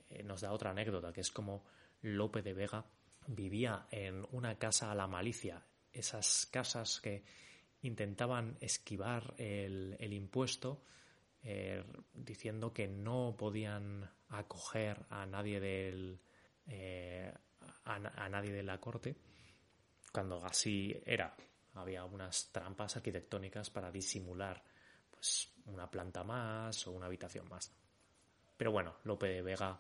eh, 0.10 0.22
nos 0.22 0.42
da 0.42 0.52
otra 0.52 0.72
anécdota, 0.72 1.12
que 1.12 1.22
es 1.22 1.32
como 1.32 1.64
Lope 2.02 2.44
de 2.44 2.54
Vega 2.54 2.86
vivía 3.28 3.88
en 3.92 4.26
una 4.32 4.58
casa 4.58 4.92
a 4.92 4.96
la 4.96 5.08
malicia, 5.08 5.64
esas 5.92 6.48
casas 6.52 7.00
que 7.02 7.24
intentaban 7.82 8.58
esquivar 8.60 9.34
el, 9.38 10.14
impuesto 10.14 10.82
eh, 11.44 11.84
diciendo 12.14 12.74
que 12.74 12.88
no 12.88 13.36
podían 13.38 14.10
acoger 14.30 15.06
a 15.10 15.26
nadie 15.26 15.60
del 15.60 16.20
eh, 16.68 17.32
a, 17.86 18.30
nadie 18.30 18.52
de 18.52 18.64
la 18.64 18.80
corte 18.80 19.16
cuando 20.12 20.44
así 20.44 20.96
era. 21.06 21.36
Había 21.76 22.06
unas 22.06 22.52
trampas 22.52 22.96
arquitectónicas 22.96 23.70
para 23.70 23.92
disimular 23.92 24.64
pues 25.12 25.52
una 25.66 25.90
planta 25.90 26.24
más 26.24 26.88
o 26.88 26.92
una 26.92 27.08
habitación 27.08 27.48
más. 27.50 27.72
Pero 28.58 28.72
bueno 28.72 28.96
Lope 29.04 29.28
de 29.28 29.42
Vega 29.42 29.80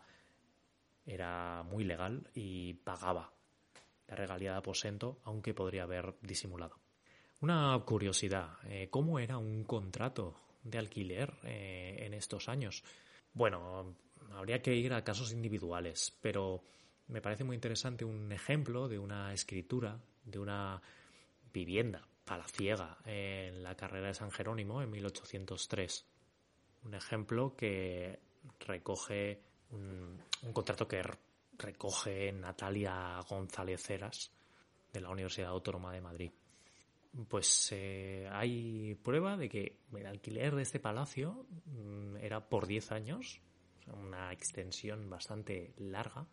era 1.05 1.63
muy 1.63 1.83
legal 1.83 2.29
y 2.33 2.73
pagaba 2.73 3.31
la 4.07 4.15
regalía 4.15 4.51
de 4.51 4.57
aposento, 4.57 5.19
aunque 5.23 5.53
podría 5.53 5.83
haber 5.83 6.15
disimulado. 6.21 6.79
Una 7.41 7.79
curiosidad, 7.85 8.57
eh, 8.65 8.87
¿cómo 8.89 9.19
era 9.19 9.37
un 9.37 9.63
contrato 9.63 10.35
de 10.63 10.77
alquiler 10.77 11.33
eh, 11.43 11.97
en 11.99 12.13
estos 12.13 12.49
años? 12.49 12.83
Bueno, 13.33 13.95
habría 14.33 14.61
que 14.61 14.75
ir 14.75 14.93
a 14.93 15.03
casos 15.03 15.31
individuales, 15.31 16.17
pero 16.21 16.63
me 17.07 17.21
parece 17.21 17.43
muy 17.43 17.55
interesante 17.55 18.05
un 18.05 18.31
ejemplo 18.31 18.87
de 18.87 18.99
una 18.99 19.33
escritura 19.33 19.99
de 20.23 20.39
una 20.39 20.81
vivienda 21.53 22.07
palaciega 22.23 22.97
en 23.05 23.61
la 23.61 23.75
carrera 23.75 24.07
de 24.07 24.13
San 24.15 24.31
Jerónimo 24.31 24.81
en 24.81 24.89
1803. 24.89 26.05
Un 26.83 26.93
ejemplo 26.95 27.55
que 27.55 28.19
recoge 28.59 29.41
un, 29.71 30.19
contrato 30.53 30.87
que 30.87 31.01
recoge 31.57 32.31
Natalia 32.31 33.19
González 33.27 33.89
Heras 33.89 34.31
de 34.91 35.01
la 35.01 35.09
Universidad 35.09 35.49
Autónoma 35.49 35.93
de 35.93 36.01
Madrid. 36.01 36.31
Pues 37.29 37.69
eh, 37.71 38.27
hay 38.31 38.95
prueba 38.95 39.37
de 39.37 39.49
que 39.49 39.79
el 39.95 40.05
alquiler 40.05 40.55
de 40.55 40.63
este 40.63 40.79
palacio 40.79 41.45
mm, 41.65 42.17
era 42.17 42.47
por 42.47 42.67
10 42.67 42.91
años, 42.91 43.41
una 43.87 44.33
extensión 44.33 45.09
bastante 45.09 45.73
larga, 45.77 46.27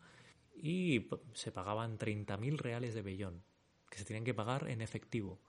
y 0.55 1.07
se 1.33 1.51
pagaban 1.51 1.97
30.000 1.97 2.57
reales 2.57 2.93
de 2.93 3.01
Bellón, 3.01 3.43
que 3.89 3.97
se 3.97 4.05
tenían 4.05 4.25
que 4.25 4.33
pagar 4.33 4.69
en 4.69 4.81
efectivo. 4.81 5.39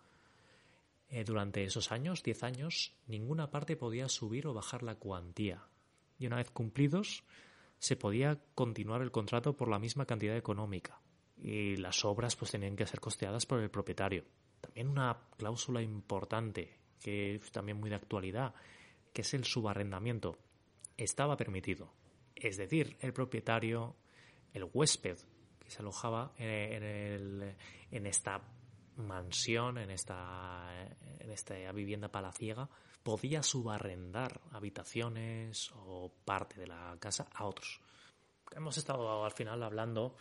Eh, 1.08 1.24
durante 1.24 1.64
esos 1.64 1.92
años, 1.92 2.22
10 2.22 2.42
años, 2.42 2.94
ninguna 3.06 3.50
parte 3.50 3.76
podía 3.76 4.08
subir 4.08 4.46
o 4.46 4.54
bajar 4.54 4.82
la 4.82 4.96
cuantía. 4.96 5.66
Y 6.18 6.26
una 6.26 6.36
vez 6.36 6.50
cumplidos, 6.50 7.24
se 7.78 7.96
podía 7.96 8.38
continuar 8.54 9.02
el 9.02 9.10
contrato 9.10 9.56
por 9.56 9.68
la 9.68 9.78
misma 9.78 10.06
cantidad 10.06 10.36
económica. 10.36 11.00
Y 11.36 11.76
las 11.76 12.04
obras 12.04 12.36
pues 12.36 12.50
tenían 12.50 12.76
que 12.76 12.86
ser 12.86 13.00
costeadas 13.00 13.46
por 13.46 13.60
el 13.60 13.70
propietario. 13.70 14.24
También 14.60 14.88
una 14.88 15.18
cláusula 15.36 15.82
importante, 15.82 16.78
que 17.00 17.34
es 17.34 17.52
también 17.52 17.78
muy 17.78 17.90
de 17.90 17.96
actualidad, 17.96 18.54
que 19.12 19.22
es 19.22 19.34
el 19.34 19.44
subarrendamiento. 19.44 20.38
Estaba 20.96 21.36
permitido. 21.36 21.92
Es 22.34 22.56
decir, 22.56 22.96
el 23.00 23.12
propietario, 23.12 23.96
el 24.52 24.68
huésped 24.72 25.18
que 25.58 25.70
se 25.70 25.80
alojaba 25.80 26.32
en, 26.38 27.56
en 27.90 28.06
esta 28.06 28.40
mansión, 28.96 29.78
en 29.78 29.90
esta, 29.90 30.70
en 31.18 31.30
esta 31.30 31.72
vivienda 31.72 32.08
palaciega, 32.08 32.68
podía 33.04 33.44
subarrendar 33.44 34.40
habitaciones 34.50 35.70
o 35.76 36.12
parte 36.24 36.58
de 36.58 36.66
la 36.66 36.96
casa 36.98 37.28
a 37.32 37.44
otros. 37.44 37.80
Hemos 38.50 38.76
estado 38.76 39.24
al 39.24 39.30
final 39.30 39.62
hablando, 39.62 40.16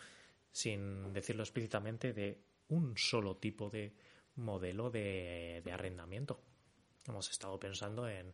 sin 0.52 1.12
decirlo 1.12 1.42
explícitamente, 1.42 2.12
de 2.12 2.40
un 2.68 2.96
solo 2.96 3.38
tipo 3.38 3.68
de 3.68 3.92
modelo 4.36 4.88
de, 4.88 5.60
arrendamiento. 5.72 6.40
Hemos 7.08 7.28
estado 7.28 7.58
pensando 7.58 8.08
en 8.08 8.32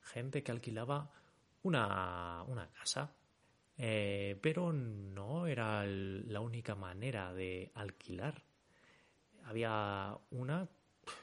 gente 0.00 0.42
que 0.42 0.52
alquilaba 0.52 1.12
una, 1.62 2.42
una 2.46 2.70
casa, 2.70 3.12
eh, 3.76 4.38
pero 4.40 4.72
no 4.72 5.46
era 5.46 5.84
la 5.84 6.40
única 6.40 6.74
manera 6.74 7.34
de 7.34 7.70
alquilar 7.74 8.42
había 9.48 10.16
una 10.30 10.68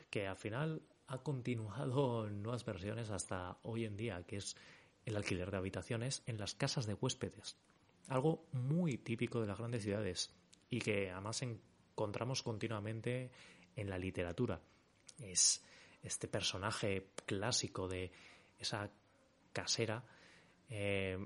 que 0.09 0.27
al 0.27 0.35
final 0.35 0.81
ha 1.07 1.19
continuado 1.19 2.27
en 2.27 2.41
nuevas 2.41 2.65
versiones 2.65 3.09
hasta 3.09 3.57
hoy 3.63 3.85
en 3.85 3.97
día, 3.97 4.23
que 4.23 4.37
es 4.37 4.55
el 5.05 5.15
alquiler 5.15 5.51
de 5.51 5.57
habitaciones 5.57 6.23
en 6.25 6.37
las 6.37 6.55
casas 6.55 6.85
de 6.85 6.95
huéspedes. 6.95 7.57
Algo 8.07 8.45
muy 8.51 8.97
típico 8.97 9.41
de 9.41 9.47
las 9.47 9.57
grandes 9.57 9.83
ciudades 9.83 10.31
y 10.69 10.79
que 10.79 11.11
además 11.11 11.41
encontramos 11.43 12.43
continuamente 12.43 13.31
en 13.75 13.89
la 13.89 13.97
literatura. 13.97 14.59
Es 15.19 15.63
este 16.01 16.27
personaje 16.27 17.09
clásico 17.25 17.87
de 17.87 18.11
esa 18.59 18.89
casera 19.53 20.03
eh, 20.69 21.17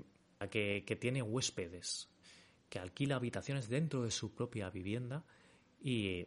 que, 0.50 0.84
que 0.86 0.96
tiene 0.96 1.22
huéspedes, 1.22 2.08
que 2.68 2.78
alquila 2.78 3.16
habitaciones 3.16 3.68
dentro 3.68 4.02
de 4.02 4.10
su 4.10 4.34
propia 4.34 4.70
vivienda 4.70 5.24
y 5.82 6.26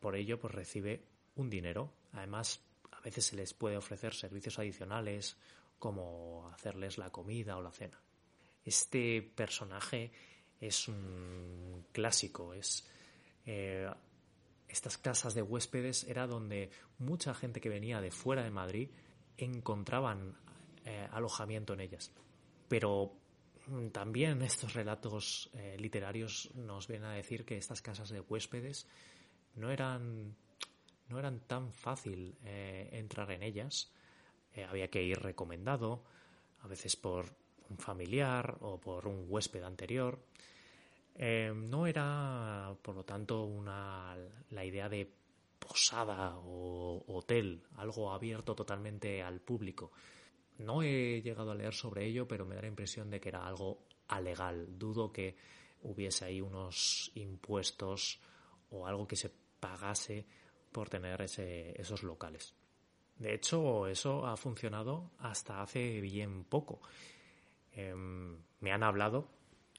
por 0.00 0.16
ello 0.16 0.38
pues 0.38 0.54
recibe 0.54 1.04
un 1.36 1.48
dinero. 1.48 1.92
Además, 2.12 2.60
veces 3.08 3.26
se 3.26 3.36
les 3.36 3.54
puede 3.54 3.76
ofrecer 3.76 4.14
servicios 4.14 4.58
adicionales 4.58 5.36
como 5.78 6.48
hacerles 6.52 6.98
la 6.98 7.10
comida 7.10 7.56
o 7.56 7.62
la 7.62 7.72
cena. 7.72 8.00
Este 8.64 9.22
personaje 9.22 10.12
es 10.60 10.88
un 10.88 11.86
clásico, 11.92 12.52
es 12.52 12.86
eh, 13.46 13.88
estas 14.68 14.98
casas 14.98 15.34
de 15.34 15.42
huéspedes 15.42 16.04
era 16.04 16.26
donde 16.26 16.70
mucha 16.98 17.32
gente 17.34 17.60
que 17.60 17.68
venía 17.68 18.00
de 18.00 18.10
fuera 18.10 18.42
de 18.42 18.50
Madrid 18.50 18.90
encontraban 19.38 20.36
eh, 20.84 21.08
alojamiento 21.12 21.72
en 21.72 21.80
ellas. 21.80 22.12
Pero 22.68 23.14
mm, 23.66 23.88
también 23.88 24.42
estos 24.42 24.74
relatos 24.74 25.50
eh, 25.54 25.76
literarios 25.78 26.50
nos 26.54 26.88
vienen 26.88 27.08
a 27.08 27.14
decir 27.14 27.44
que 27.44 27.56
estas 27.56 27.80
casas 27.80 28.10
de 28.10 28.20
huéspedes 28.20 28.86
no 29.54 29.70
eran, 29.70 30.36
no 31.08 31.18
eran 31.18 31.40
tan 31.40 31.72
fácil 31.72 32.36
eh, 32.44 32.88
entrar 32.92 33.30
en 33.30 33.42
ellas. 33.42 33.90
Eh, 34.54 34.64
había 34.64 34.88
que 34.88 35.02
ir 35.02 35.18
recomendado, 35.18 36.04
a 36.60 36.68
veces 36.68 36.96
por 36.96 37.34
un 37.70 37.78
familiar 37.78 38.56
o 38.60 38.80
por 38.80 39.06
un 39.06 39.26
huésped 39.28 39.62
anterior. 39.62 40.18
Eh, 41.14 41.52
no 41.54 41.86
era, 41.86 42.74
por 42.82 42.94
lo 42.94 43.04
tanto, 43.04 43.44
una, 43.44 44.16
la 44.50 44.64
idea 44.64 44.88
de 44.88 45.10
posada 45.58 46.38
o 46.38 47.04
hotel, 47.08 47.62
algo 47.76 48.12
abierto 48.12 48.54
totalmente 48.54 49.22
al 49.22 49.40
público. 49.40 49.90
No 50.58 50.82
he 50.82 51.20
llegado 51.22 51.50
a 51.50 51.54
leer 51.54 51.74
sobre 51.74 52.06
ello, 52.06 52.26
pero 52.26 52.44
me 52.44 52.54
da 52.54 52.62
la 52.62 52.68
impresión 52.68 53.10
de 53.10 53.20
que 53.20 53.28
era 53.28 53.46
algo 53.46 53.84
alegal. 54.08 54.78
Dudo 54.78 55.12
que 55.12 55.36
hubiese 55.82 56.24
ahí 56.24 56.40
unos 56.40 57.10
impuestos 57.14 58.20
o 58.70 58.86
algo 58.86 59.06
que 59.06 59.16
se 59.16 59.30
pagase 59.60 60.26
por 60.72 60.88
tener 60.88 61.20
ese, 61.22 61.80
esos 61.80 62.02
locales. 62.02 62.54
De 63.16 63.34
hecho, 63.34 63.86
eso 63.88 64.26
ha 64.26 64.36
funcionado 64.36 65.10
hasta 65.18 65.60
hace 65.60 66.00
bien 66.00 66.44
poco. 66.44 66.80
Em, 67.72 68.36
me 68.60 68.72
han 68.72 68.82
hablado 68.82 69.28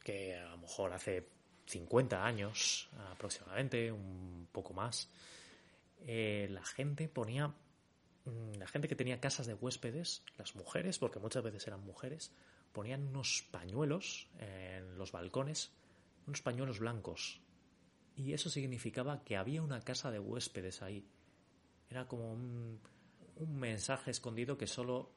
que 0.04 0.36
a 0.36 0.50
lo 0.50 0.58
mejor 0.58 0.94
hace 0.94 1.28
50 1.66 2.26
años 2.26 2.90
aproximadamente, 3.12 3.92
un 3.92 4.48
poco 4.52 4.74
más, 4.74 5.10
eh, 6.02 6.48
la 6.50 6.64
gente 6.66 7.08
ponía, 7.08 7.48
mm, 7.48 8.54
la 8.58 8.68
gente 8.68 8.88
que 8.88 8.96
tenía 8.96 9.20
casas 9.20 9.48
de 9.48 9.54
huéspedes, 9.54 10.24
las 10.38 10.56
mujeres, 10.56 11.00
porque 11.00 11.20
muchas 11.20 11.44
veces 11.44 11.68
eran 11.68 11.82
mujeres, 11.86 12.32
ponían 12.74 13.08
unos 13.08 13.46
pañuelos 13.52 14.28
en 14.40 14.98
los 14.98 15.12
balcones, 15.12 15.72
unos 16.28 16.42
pañuelos 16.42 16.80
blancos, 16.80 17.42
y 18.20 18.34
eso 18.34 18.50
significaba 18.50 19.24
que 19.24 19.38
había 19.38 19.62
una 19.62 19.80
casa 19.80 20.12
de 20.12 20.20
huéspedes 20.20 20.82
ahí. 20.82 21.08
Era 21.90 22.06
como 22.06 22.34
un, 22.34 22.82
mensaje 23.48 24.12
escondido 24.12 24.58
que 24.58 24.68
solo 24.68 25.10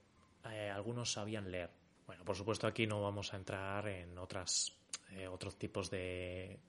eh, 0.48 0.70
algunos 0.70 1.10
sabían 1.10 1.50
leer. 1.50 1.70
Bueno, 2.06 2.24
por 2.24 2.36
supuesto 2.36 2.68
aquí 2.68 2.86
no 2.86 3.02
vamos 3.02 3.34
a 3.34 3.36
entrar 3.38 3.88
en 3.88 4.16
otras, 4.18 4.72
eh, 5.10 5.26
otros 5.26 5.58
tipos 5.58 5.90
de 5.90 6.60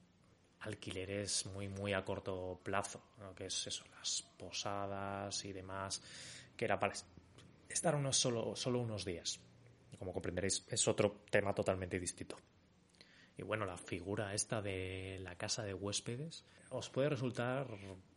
alquileres 0.62 1.46
muy, 1.46 1.68
muy 1.68 1.92
a 1.92 2.04
corto 2.04 2.58
plazo, 2.64 3.00
que 3.36 3.46
es 3.46 3.66
eso, 3.68 3.84
las 3.96 4.22
posadas 4.36 5.44
y 5.44 5.52
demás, 5.52 6.02
que 6.56 6.64
era 6.64 6.80
para 6.80 6.94
estar 7.68 7.94
unos 7.94 8.16
solo, 8.16 8.56
solo 8.56 8.80
unos 8.80 9.04
días. 9.04 9.38
Como 9.96 10.12
comprenderéis, 10.12 10.66
es 10.68 10.88
otro 10.88 11.20
tema 11.30 11.54
totalmente 11.54 12.00
distinto. 12.00 12.36
Y 13.36 13.42
bueno, 13.42 13.66
la 13.66 13.76
figura 13.76 14.34
esta 14.34 14.62
de 14.62 15.18
la 15.22 15.36
casa 15.36 15.64
de 15.64 15.74
huéspedes 15.74 16.44
os 16.70 16.88
puede 16.90 17.08
resultar 17.08 17.66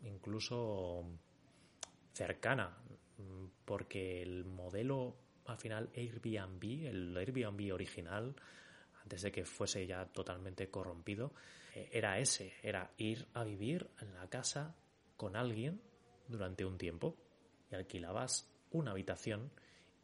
incluso 0.04 1.06
cercana, 2.14 2.78
porque 3.66 4.22
el 4.22 4.46
modelo 4.46 5.16
al 5.46 5.58
final 5.58 5.90
Airbnb, 5.96 6.88
el 6.88 7.18
Airbnb 7.18 7.74
original, 7.74 8.36
antes 9.02 9.22
de 9.22 9.32
que 9.32 9.46
fuese 9.46 9.88
ya 9.88 10.06
totalmente 10.06 10.70
corrompido, 10.70 11.32
eh, 11.74 11.90
era 11.92 12.20
ese, 12.20 12.54
era 12.62 12.92
ir 12.98 13.26
a 13.34 13.44
vivir 13.44 13.90
en 14.02 14.14
la 14.14 14.28
casa 14.30 14.76
con 15.16 15.36
alguien 15.36 15.82
durante 16.28 16.66
un 16.66 16.78
tiempo. 16.78 17.16
Y 17.72 17.76
alquilabas 17.76 18.50
una 18.72 18.92
habitación 18.92 19.52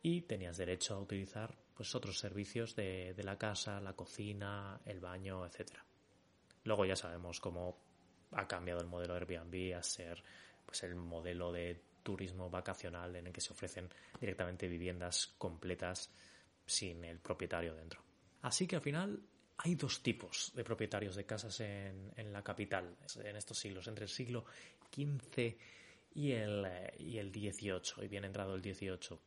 y 0.02 0.22
tenías 0.22 0.58
derecho 0.58 0.96
a 0.96 1.00
utilizar 1.00 1.56
pues 1.74 1.96
otros 1.96 2.20
servicios 2.20 2.76
de, 2.76 3.16
la 3.24 3.38
casa, 3.38 3.80
la 3.80 3.94
cocina, 3.94 4.80
el 4.86 5.00
baño, 5.00 5.46
etcétera. 5.46 5.84
Luego 6.64 6.86
ya 6.86 6.96
sabemos 6.96 7.40
cómo 7.40 7.78
ha 8.32 8.48
cambiado 8.48 8.82
el 8.82 8.88
modelo 8.88 9.16
Airbnb 9.16 9.76
a 9.76 9.84
ser 9.84 10.24
pues 10.66 10.84
el 10.84 10.96
modelo 10.96 11.52
de 11.52 11.82
turismo 12.04 12.50
vacacional 12.50 13.16
en 13.16 13.28
el 13.28 13.34
que 13.34 13.42
se 13.42 13.54
ofrecen 13.54 13.90
directamente 14.20 14.68
viviendas 14.68 15.34
completas 15.38 16.12
sin 16.66 17.04
el 17.04 17.20
propietario 17.20 17.76
dentro. 17.76 18.02
Así 18.42 18.68
que 18.68 18.76
al 18.76 18.82
final 18.82 19.22
hay 19.58 19.76
dos 19.76 20.02
tipos 20.02 20.52
de 20.56 20.64
propietarios 20.64 21.16
de 21.16 21.26
casas 21.26 21.60
en, 21.62 22.12
la 22.32 22.44
capital 22.44 22.98
en 23.24 23.36
estos 23.36 23.58
siglos, 23.58 23.88
entre 23.88 24.06
el 24.06 24.10
siglo 24.10 24.46
XV 24.94 25.56
y 26.16 26.32
el, 26.32 26.68
y 27.00 27.18
el 27.18 27.32
XVIII, 27.32 28.06
y 28.06 28.08
bien 28.08 28.26
entrado 28.26 28.56
el 28.56 28.62
XVIII. 28.62 29.20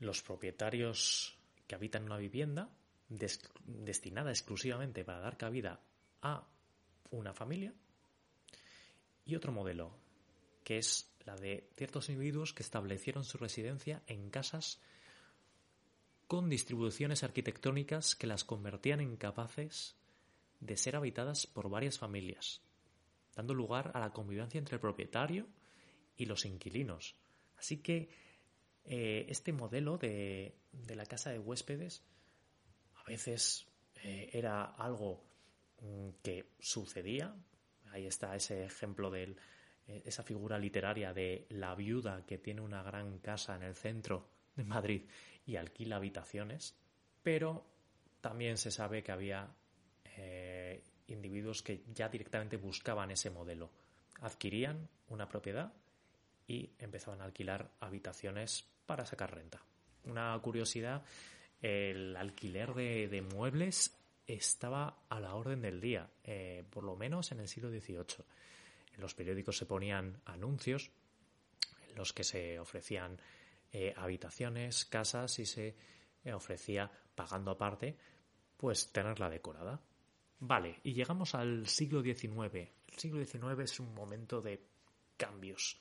Los 0.00 0.22
propietarios 0.22 1.39
que 1.70 1.76
habitan 1.76 2.02
una 2.02 2.16
vivienda 2.16 2.68
destinada 3.08 4.30
exclusivamente 4.30 5.04
para 5.04 5.20
dar 5.20 5.36
cabida 5.36 5.80
a 6.20 6.44
una 7.12 7.32
familia 7.32 7.72
y 9.24 9.36
otro 9.36 9.52
modelo 9.52 9.96
que 10.64 10.78
es 10.78 11.14
la 11.24 11.36
de 11.36 11.70
ciertos 11.76 12.08
individuos 12.08 12.52
que 12.52 12.64
establecieron 12.64 13.22
su 13.22 13.38
residencia 13.38 14.02
en 14.08 14.30
casas 14.30 14.80
con 16.26 16.48
distribuciones 16.48 17.22
arquitectónicas 17.22 18.16
que 18.16 18.26
las 18.26 18.42
convertían 18.42 19.00
en 19.00 19.16
capaces 19.16 19.94
de 20.58 20.76
ser 20.76 20.96
habitadas 20.96 21.46
por 21.46 21.70
varias 21.70 22.00
familias, 22.00 22.62
dando 23.36 23.54
lugar 23.54 23.92
a 23.94 24.00
la 24.00 24.12
convivencia 24.12 24.58
entre 24.58 24.74
el 24.74 24.80
propietario 24.80 25.46
y 26.16 26.26
los 26.26 26.46
inquilinos. 26.46 27.14
Así 27.56 27.76
que 27.76 28.10
eh, 28.92 29.26
este 29.28 29.52
modelo 29.52 29.98
de, 29.98 30.52
la 30.88 31.06
casa 31.06 31.30
de 31.30 31.38
huéspedes 31.38 32.02
a 32.96 33.04
veces 33.04 33.64
eh, 34.02 34.30
era 34.32 34.64
algo 34.64 35.22
mm, 35.80 36.08
que 36.20 36.46
sucedía. 36.58 37.32
Ahí 37.92 38.06
está 38.06 38.34
ese 38.34 38.64
ejemplo 38.64 39.08
de 39.08 39.36
eh, 39.86 40.02
esa 40.04 40.24
figura 40.24 40.58
literaria 40.58 41.12
de 41.12 41.46
la 41.50 41.76
viuda 41.76 42.26
que 42.26 42.38
tiene 42.38 42.62
una 42.62 42.82
gran 42.82 43.20
casa 43.20 43.54
en 43.54 43.62
el 43.62 43.76
centro 43.76 44.26
de 44.56 44.64
Madrid 44.64 45.02
y 45.46 45.54
alquila 45.54 45.94
habitaciones, 45.94 46.74
pero 47.22 47.64
también 48.20 48.58
se 48.58 48.72
sabe 48.72 49.04
que 49.04 49.12
había 49.12 49.54
individuos 51.06 51.62
que 51.62 51.84
ya 51.94 52.08
directamente 52.08 52.56
buscaban 52.56 53.10
ese 53.10 53.30
modelo. 53.30 53.70
Adquirían 54.20 54.88
una 55.08 55.28
propiedad 55.28 55.72
y 56.46 56.72
empezaban 56.78 57.20
a 57.20 57.24
alquilar 57.24 57.70
habitaciones 57.80 58.66
para 58.90 59.06
sacar 59.06 59.32
renta. 59.32 59.62
Una 60.06 60.36
curiosidad, 60.42 61.04
el 61.62 62.16
alquiler 62.16 62.74
de, 62.74 63.22
muebles 63.22 63.96
estaba 64.26 65.04
a 65.08 65.20
la 65.20 65.36
orden 65.36 65.62
del 65.62 65.80
día, 65.80 66.10
eh, 66.24 66.64
por 66.68 66.82
lo 66.82 66.96
menos 66.96 67.30
en 67.30 67.38
el 67.38 67.46
siglo 67.46 67.70
XVIII. 67.70 68.24
En 68.92 69.00
los 69.00 69.14
periódicos 69.14 69.58
se 69.58 69.66
ponían 69.66 70.20
anuncios 70.24 70.90
en 71.88 71.94
los 71.94 72.12
que 72.12 72.24
se 72.24 72.58
ofrecían 72.58 73.16
eh, 73.70 73.94
habitaciones, 73.96 74.86
casas 74.86 75.38
y 75.38 75.46
se 75.46 75.76
eh, 76.24 76.32
ofrecía, 76.32 76.90
pagando 77.14 77.52
aparte, 77.52 77.96
pues 78.56 78.90
tenerla 78.90 79.30
decorada. 79.30 79.80
Vale, 80.40 80.80
y 80.82 80.94
llegamos 80.94 81.36
al 81.36 81.68
siglo 81.68 82.02
XIX. 82.02 82.54
El 82.88 82.98
siglo 82.98 83.24
XIX 83.24 83.60
es 83.60 83.78
un 83.78 83.94
momento 83.94 84.40
de 84.40 84.60
cambios 85.16 85.78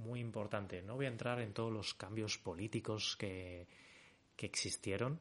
muy 0.00 0.20
importante. 0.20 0.82
No 0.82 0.96
voy 0.96 1.06
a 1.06 1.10
entrar 1.10 1.40
en 1.40 1.52
todos 1.52 1.72
los 1.72 1.94
cambios 1.94 2.38
políticos 2.38 3.16
que, 3.16 3.66
que 4.36 4.46
existieron, 4.46 5.20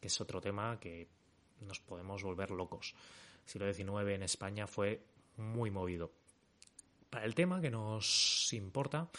que 0.00 0.08
es 0.08 0.20
otro 0.20 0.40
tema 0.40 0.78
que 0.78 1.08
nos 1.60 1.80
podemos 1.80 2.22
volver 2.22 2.50
locos. 2.50 2.94
El 3.44 3.50
siglo 3.50 3.74
XIX 3.74 4.14
en 4.14 4.22
España 4.22 4.66
fue 4.66 5.04
muy 5.36 5.70
movido. 5.70 6.12
Para 7.10 7.26
el 7.26 7.34
tema 7.34 7.60
que 7.60 7.70
nos 7.70 8.52
importa, 8.52 9.10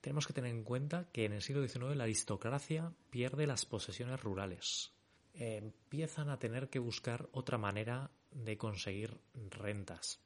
tenemos 0.00 0.26
que 0.26 0.32
tener 0.32 0.50
en 0.50 0.64
cuenta 0.64 1.08
que 1.12 1.24
en 1.24 1.32
el 1.32 1.42
siglo 1.42 1.66
XIX 1.66 1.96
la 1.96 2.04
aristocracia 2.04 2.92
pierde 3.10 3.46
las 3.46 3.64
posesiones 3.64 4.20
rurales. 4.22 4.92
empiezan 5.32 6.28
a 6.28 6.38
tener 6.38 6.68
que 6.68 6.78
buscar 6.78 7.28
otra 7.32 7.58
manera 7.58 8.10
de 8.30 8.56
conseguir 8.56 9.18
rentas 9.50 10.20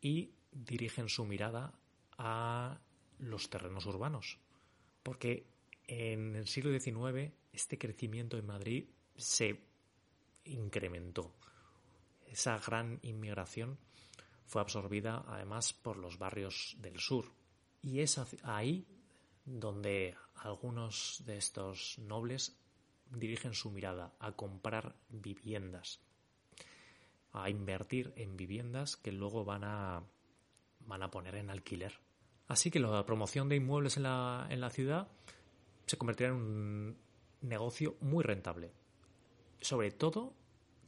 y 0.00 0.34
dirigen 0.52 1.08
su 1.08 1.24
mirada 1.24 1.72
a 2.18 2.78
los 3.18 3.50
terrenos 3.50 3.86
urbanos. 3.86 4.38
Porque 5.02 5.46
en 5.86 6.36
el 6.36 6.46
siglo 6.46 6.78
XIX 6.78 7.32
este 7.52 7.78
crecimiento 7.78 8.36
en 8.36 8.46
Madrid 8.46 8.84
se 9.16 9.60
incrementó. 10.44 11.34
Esa 12.26 12.58
gran 12.58 12.98
inmigración 13.02 13.78
fue 14.46 14.60
absorbida 14.60 15.24
además 15.26 15.72
por 15.72 15.96
los 15.96 16.18
barrios 16.18 16.76
del 16.80 16.98
sur. 16.98 17.32
Y 17.82 18.00
es 18.00 18.20
ahí 18.42 18.86
donde 19.44 20.16
algunos 20.36 21.22
de 21.26 21.36
estos 21.36 21.98
nobles 21.98 22.56
dirigen 23.10 23.54
su 23.54 23.70
mirada 23.70 24.14
a 24.18 24.32
comprar 24.32 24.96
viviendas, 25.08 26.00
a 27.32 27.50
invertir 27.50 28.12
en 28.16 28.36
viviendas 28.36 28.96
que 28.96 29.12
luego 29.12 29.44
van 29.44 29.64
a, 29.64 30.02
van 30.80 31.02
a 31.02 31.10
poner 31.10 31.36
en 31.36 31.50
alquiler. 31.50 31.98
Así 32.48 32.70
que 32.70 32.78
la 32.78 33.04
promoción 33.06 33.48
de 33.48 33.56
inmuebles 33.56 33.96
en 33.96 34.04
la, 34.04 34.46
en 34.50 34.60
la 34.60 34.70
ciudad 34.70 35.08
se 35.86 35.96
convertirá 35.96 36.30
en 36.30 36.36
un 36.36 36.98
negocio 37.42 37.96
muy 38.00 38.22
rentable. 38.22 38.72
Sobre 39.60 39.90
todo 39.90 40.34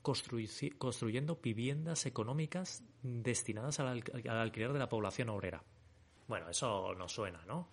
construyendo 0.03 1.41
viviendas 1.43 2.07
económicas 2.07 2.85
destinadas 3.03 3.81
al, 3.81 4.05
alquiler 4.29 4.73
de 4.73 4.79
la 4.79 4.89
población 4.89 5.31
obrera. 5.31 5.65
Bueno, 6.29 6.49
eso 6.49 6.95
no 6.95 7.09
suena, 7.09 7.45
¿no? 7.45 7.71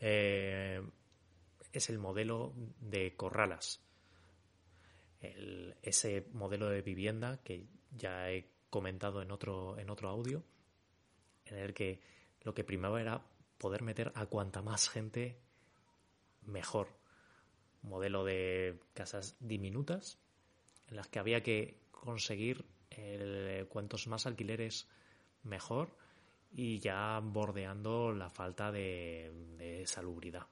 Eh, 0.00 0.80
es 1.72 1.90
el 1.90 1.98
modelo 1.98 2.54
de 2.80 3.14
Corralas. 3.14 3.82
ese 5.82 6.26
modelo 6.32 6.68
de 6.68 6.80
vivienda 6.80 7.42
que 7.42 7.66
ya 7.90 8.30
he 8.30 8.48
comentado 8.70 9.20
en 9.20 9.30
otro, 9.30 9.78
en 9.78 9.90
otro 9.90 10.08
audio, 10.08 10.42
en 11.44 11.58
el 11.58 11.74
que 11.74 12.00
lo 12.46 12.54
que 12.54 12.62
primaba 12.62 13.00
era 13.00 13.26
poder 13.58 13.82
meter 13.82 14.12
a 14.14 14.24
cuanta 14.26 14.62
más 14.62 14.88
gente 14.88 15.36
mejor. 16.42 16.86
Modelo 17.82 18.24
de 18.24 18.78
casas 18.94 19.36
diminutas 19.40 20.20
en 20.86 20.94
las 20.94 21.08
que 21.08 21.18
había 21.18 21.42
que 21.42 21.80
conseguir 21.90 22.64
cuantos 23.68 24.06
más 24.06 24.26
alquileres 24.26 24.88
mejor 25.42 25.90
y 26.52 26.78
ya 26.78 27.20
bordeando 27.20 28.12
la 28.12 28.30
falta 28.30 28.70
de, 28.70 29.82
salubridad. 29.84 30.46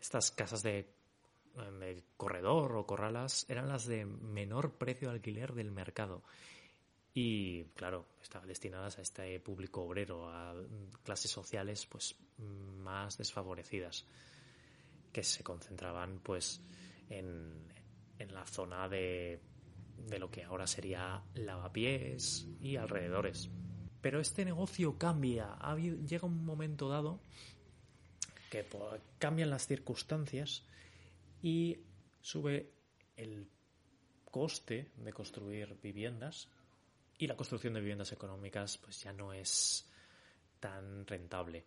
Estas 0.00 0.30
casas 0.30 0.62
de, 0.62 0.88
de, 1.80 2.04
corredor 2.16 2.76
o 2.76 2.86
corralas 2.86 3.46
eran 3.50 3.68
las 3.68 3.84
de 3.86 4.06
menor 4.06 4.74
precio 4.74 5.08
de 5.08 5.14
alquiler 5.16 5.54
del 5.54 5.72
mercado 5.72 6.22
y 7.20 7.64
claro, 7.74 8.06
estaban 8.22 8.46
destinadas 8.46 8.96
a 8.98 9.02
este 9.02 9.40
público 9.40 9.82
obrero, 9.82 10.28
a 10.30 10.54
clases 11.02 11.32
sociales 11.32 11.84
pues 11.86 12.14
más 12.38 13.18
desfavorecidas, 13.18 14.06
que 15.12 15.24
se 15.24 15.42
concentraban 15.42 16.20
pues 16.20 16.60
en, 17.10 17.72
en 18.20 18.32
la 18.32 18.46
zona 18.46 18.88
de, 18.88 19.40
de 19.96 20.18
lo 20.20 20.30
que 20.30 20.44
ahora 20.44 20.68
sería 20.68 21.20
lavapiés 21.34 22.46
y 22.60 22.76
alrededores. 22.76 23.50
Pero 24.00 24.20
este 24.20 24.44
negocio 24.44 24.96
cambia, 24.96 25.58
llega 26.06 26.24
un 26.24 26.44
momento 26.44 26.88
dado 26.88 27.20
que 28.48 28.62
pues, 28.62 29.02
cambian 29.18 29.50
las 29.50 29.66
circunstancias 29.66 30.64
y 31.42 31.78
sube 32.20 32.70
el 33.16 33.48
coste 34.30 34.92
de 34.98 35.12
construir 35.12 35.76
viviendas 35.82 36.48
y 37.18 37.26
la 37.26 37.36
construcción 37.36 37.74
de 37.74 37.80
viviendas 37.80 38.12
económicas 38.12 38.78
pues 38.78 39.02
ya 39.02 39.12
no 39.12 39.32
es 39.32 39.86
tan 40.60 41.06
rentable. 41.06 41.64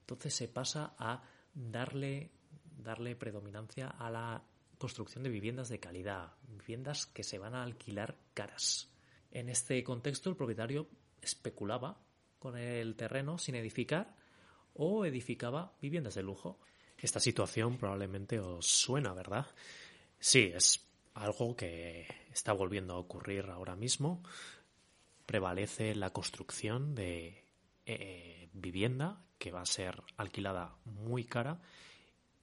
Entonces 0.00 0.34
se 0.34 0.48
pasa 0.48 0.94
a 0.98 1.22
darle, 1.54 2.30
darle 2.78 3.16
predominancia 3.16 3.88
a 3.88 4.10
la 4.10 4.42
construcción 4.78 5.22
de 5.24 5.30
viviendas 5.30 5.68
de 5.68 5.80
calidad, 5.80 6.32
viviendas 6.48 7.06
que 7.06 7.24
se 7.24 7.38
van 7.38 7.54
a 7.54 7.62
alquilar 7.62 8.16
caras. 8.34 8.90
En 9.30 9.48
este 9.48 9.82
contexto 9.84 10.30
el 10.30 10.36
propietario 10.36 10.88
especulaba 11.20 11.98
con 12.38 12.56
el 12.56 12.94
terreno 12.94 13.38
sin 13.38 13.54
edificar 13.54 14.14
o 14.74 15.04
edificaba 15.04 15.72
viviendas 15.80 16.14
de 16.14 16.22
lujo. 16.22 16.58
Esta 16.98 17.20
situación 17.20 17.76
probablemente 17.76 18.38
os 18.38 18.66
suena, 18.66 19.12
¿verdad? 19.12 19.46
Sí, 20.18 20.52
es 20.54 20.80
algo 21.14 21.56
que 21.56 22.06
está 22.32 22.52
volviendo 22.52 22.94
a 22.94 22.98
ocurrir 22.98 23.46
ahora 23.46 23.74
mismo 23.74 24.22
prevalece 25.26 25.94
la 25.94 26.10
construcción 26.10 26.94
de 26.94 27.44
eh, 27.84 28.48
vivienda 28.52 29.20
que 29.38 29.50
va 29.50 29.60
a 29.60 29.66
ser 29.66 30.02
alquilada 30.16 30.76
muy 30.84 31.24
cara 31.24 31.60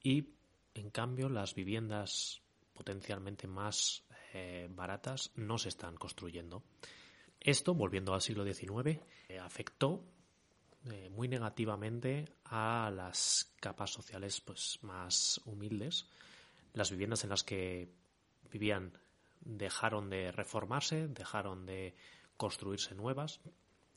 y 0.02 0.28
en 0.74 0.90
cambio 0.90 1.28
las 1.28 1.54
viviendas 1.54 2.42
potencialmente 2.74 3.46
más 3.48 4.04
eh, 4.32 4.68
baratas 4.70 5.32
no 5.36 5.58
se 5.58 5.70
están 5.70 5.96
construyendo. 5.96 6.62
Esto, 7.40 7.74
volviendo 7.74 8.14
al 8.14 8.20
siglo 8.20 8.44
XIX, 8.44 9.00
eh, 9.28 9.38
afectó 9.38 10.04
muy 11.12 11.28
negativamente 11.28 12.26
a 12.44 12.92
las 12.94 13.54
capas 13.58 13.90
sociales 13.90 14.42
pues, 14.42 14.78
más 14.82 15.40
humildes. 15.46 16.06
Las 16.74 16.90
viviendas 16.90 17.24
en 17.24 17.30
las 17.30 17.42
que 17.42 17.88
vivían 18.52 18.92
dejaron 19.40 20.10
de 20.10 20.30
reformarse, 20.30 21.08
dejaron 21.08 21.64
de 21.64 21.94
construirse 22.36 22.94
nuevas 22.94 23.40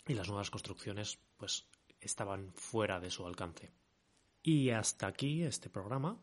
y 0.08 0.13
las 0.13 0.28
nuevas 0.28 0.50
construcciones 0.50 1.19
pues 1.38 1.67
estaban 2.00 2.54
fuera 2.54 3.00
de 3.00 3.10
su 3.10 3.26
alcance. 3.26 3.71
Y 4.43 4.69
hasta 4.69 5.08
aquí 5.08 5.43
este 5.43 5.69
programa. 5.69 6.19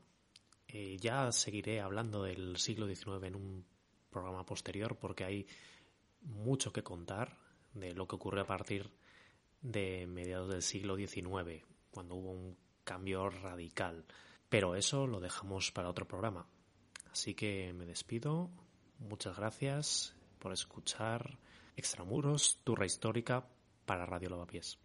Eh, 0.67 0.97
ya 0.99 1.31
seguiré 1.31 1.81
hablando 1.81 2.23
del 2.23 2.57
siglo 2.57 2.87
XIX 2.87 3.25
en 3.25 3.37
un 3.37 3.67
programa 4.11 4.47
posterior 4.47 4.97
porque 4.97 5.25
hay 5.25 5.47
mucho 6.23 6.73
que 6.73 6.83
contar 6.83 7.37
de 7.75 7.93
lo 7.93 8.09
que 8.09 8.17
ocurrió 8.17 8.43
a 8.43 8.47
partir 8.47 8.91
de 9.61 10.07
mediados 10.07 10.49
del 10.49 10.63
siglo 10.63 10.97
XIX, 10.97 11.65
cuando 11.91 12.15
hubo 12.15 12.31
un 12.31 12.57
cambio 12.85 13.29
radical. 13.29 14.05
Pero 14.49 14.75
eso 14.75 15.07
lo 15.07 15.21
dejamos 15.21 15.73
para 15.73 15.89
otro 15.89 16.07
programa. 16.07 16.47
Así 17.11 17.35
que 17.35 17.73
me 17.73 17.87
despido. 17.87 18.51
Muchas 18.99 19.37
gracias 19.37 20.15
por 20.39 20.53
escuchar 20.53 21.39
Extramuros, 21.77 22.61
Turra 22.65 22.87
Histórica 22.87 23.45
para 23.87 24.07
Radio 24.07 24.31
Lavapiés. 24.31 24.79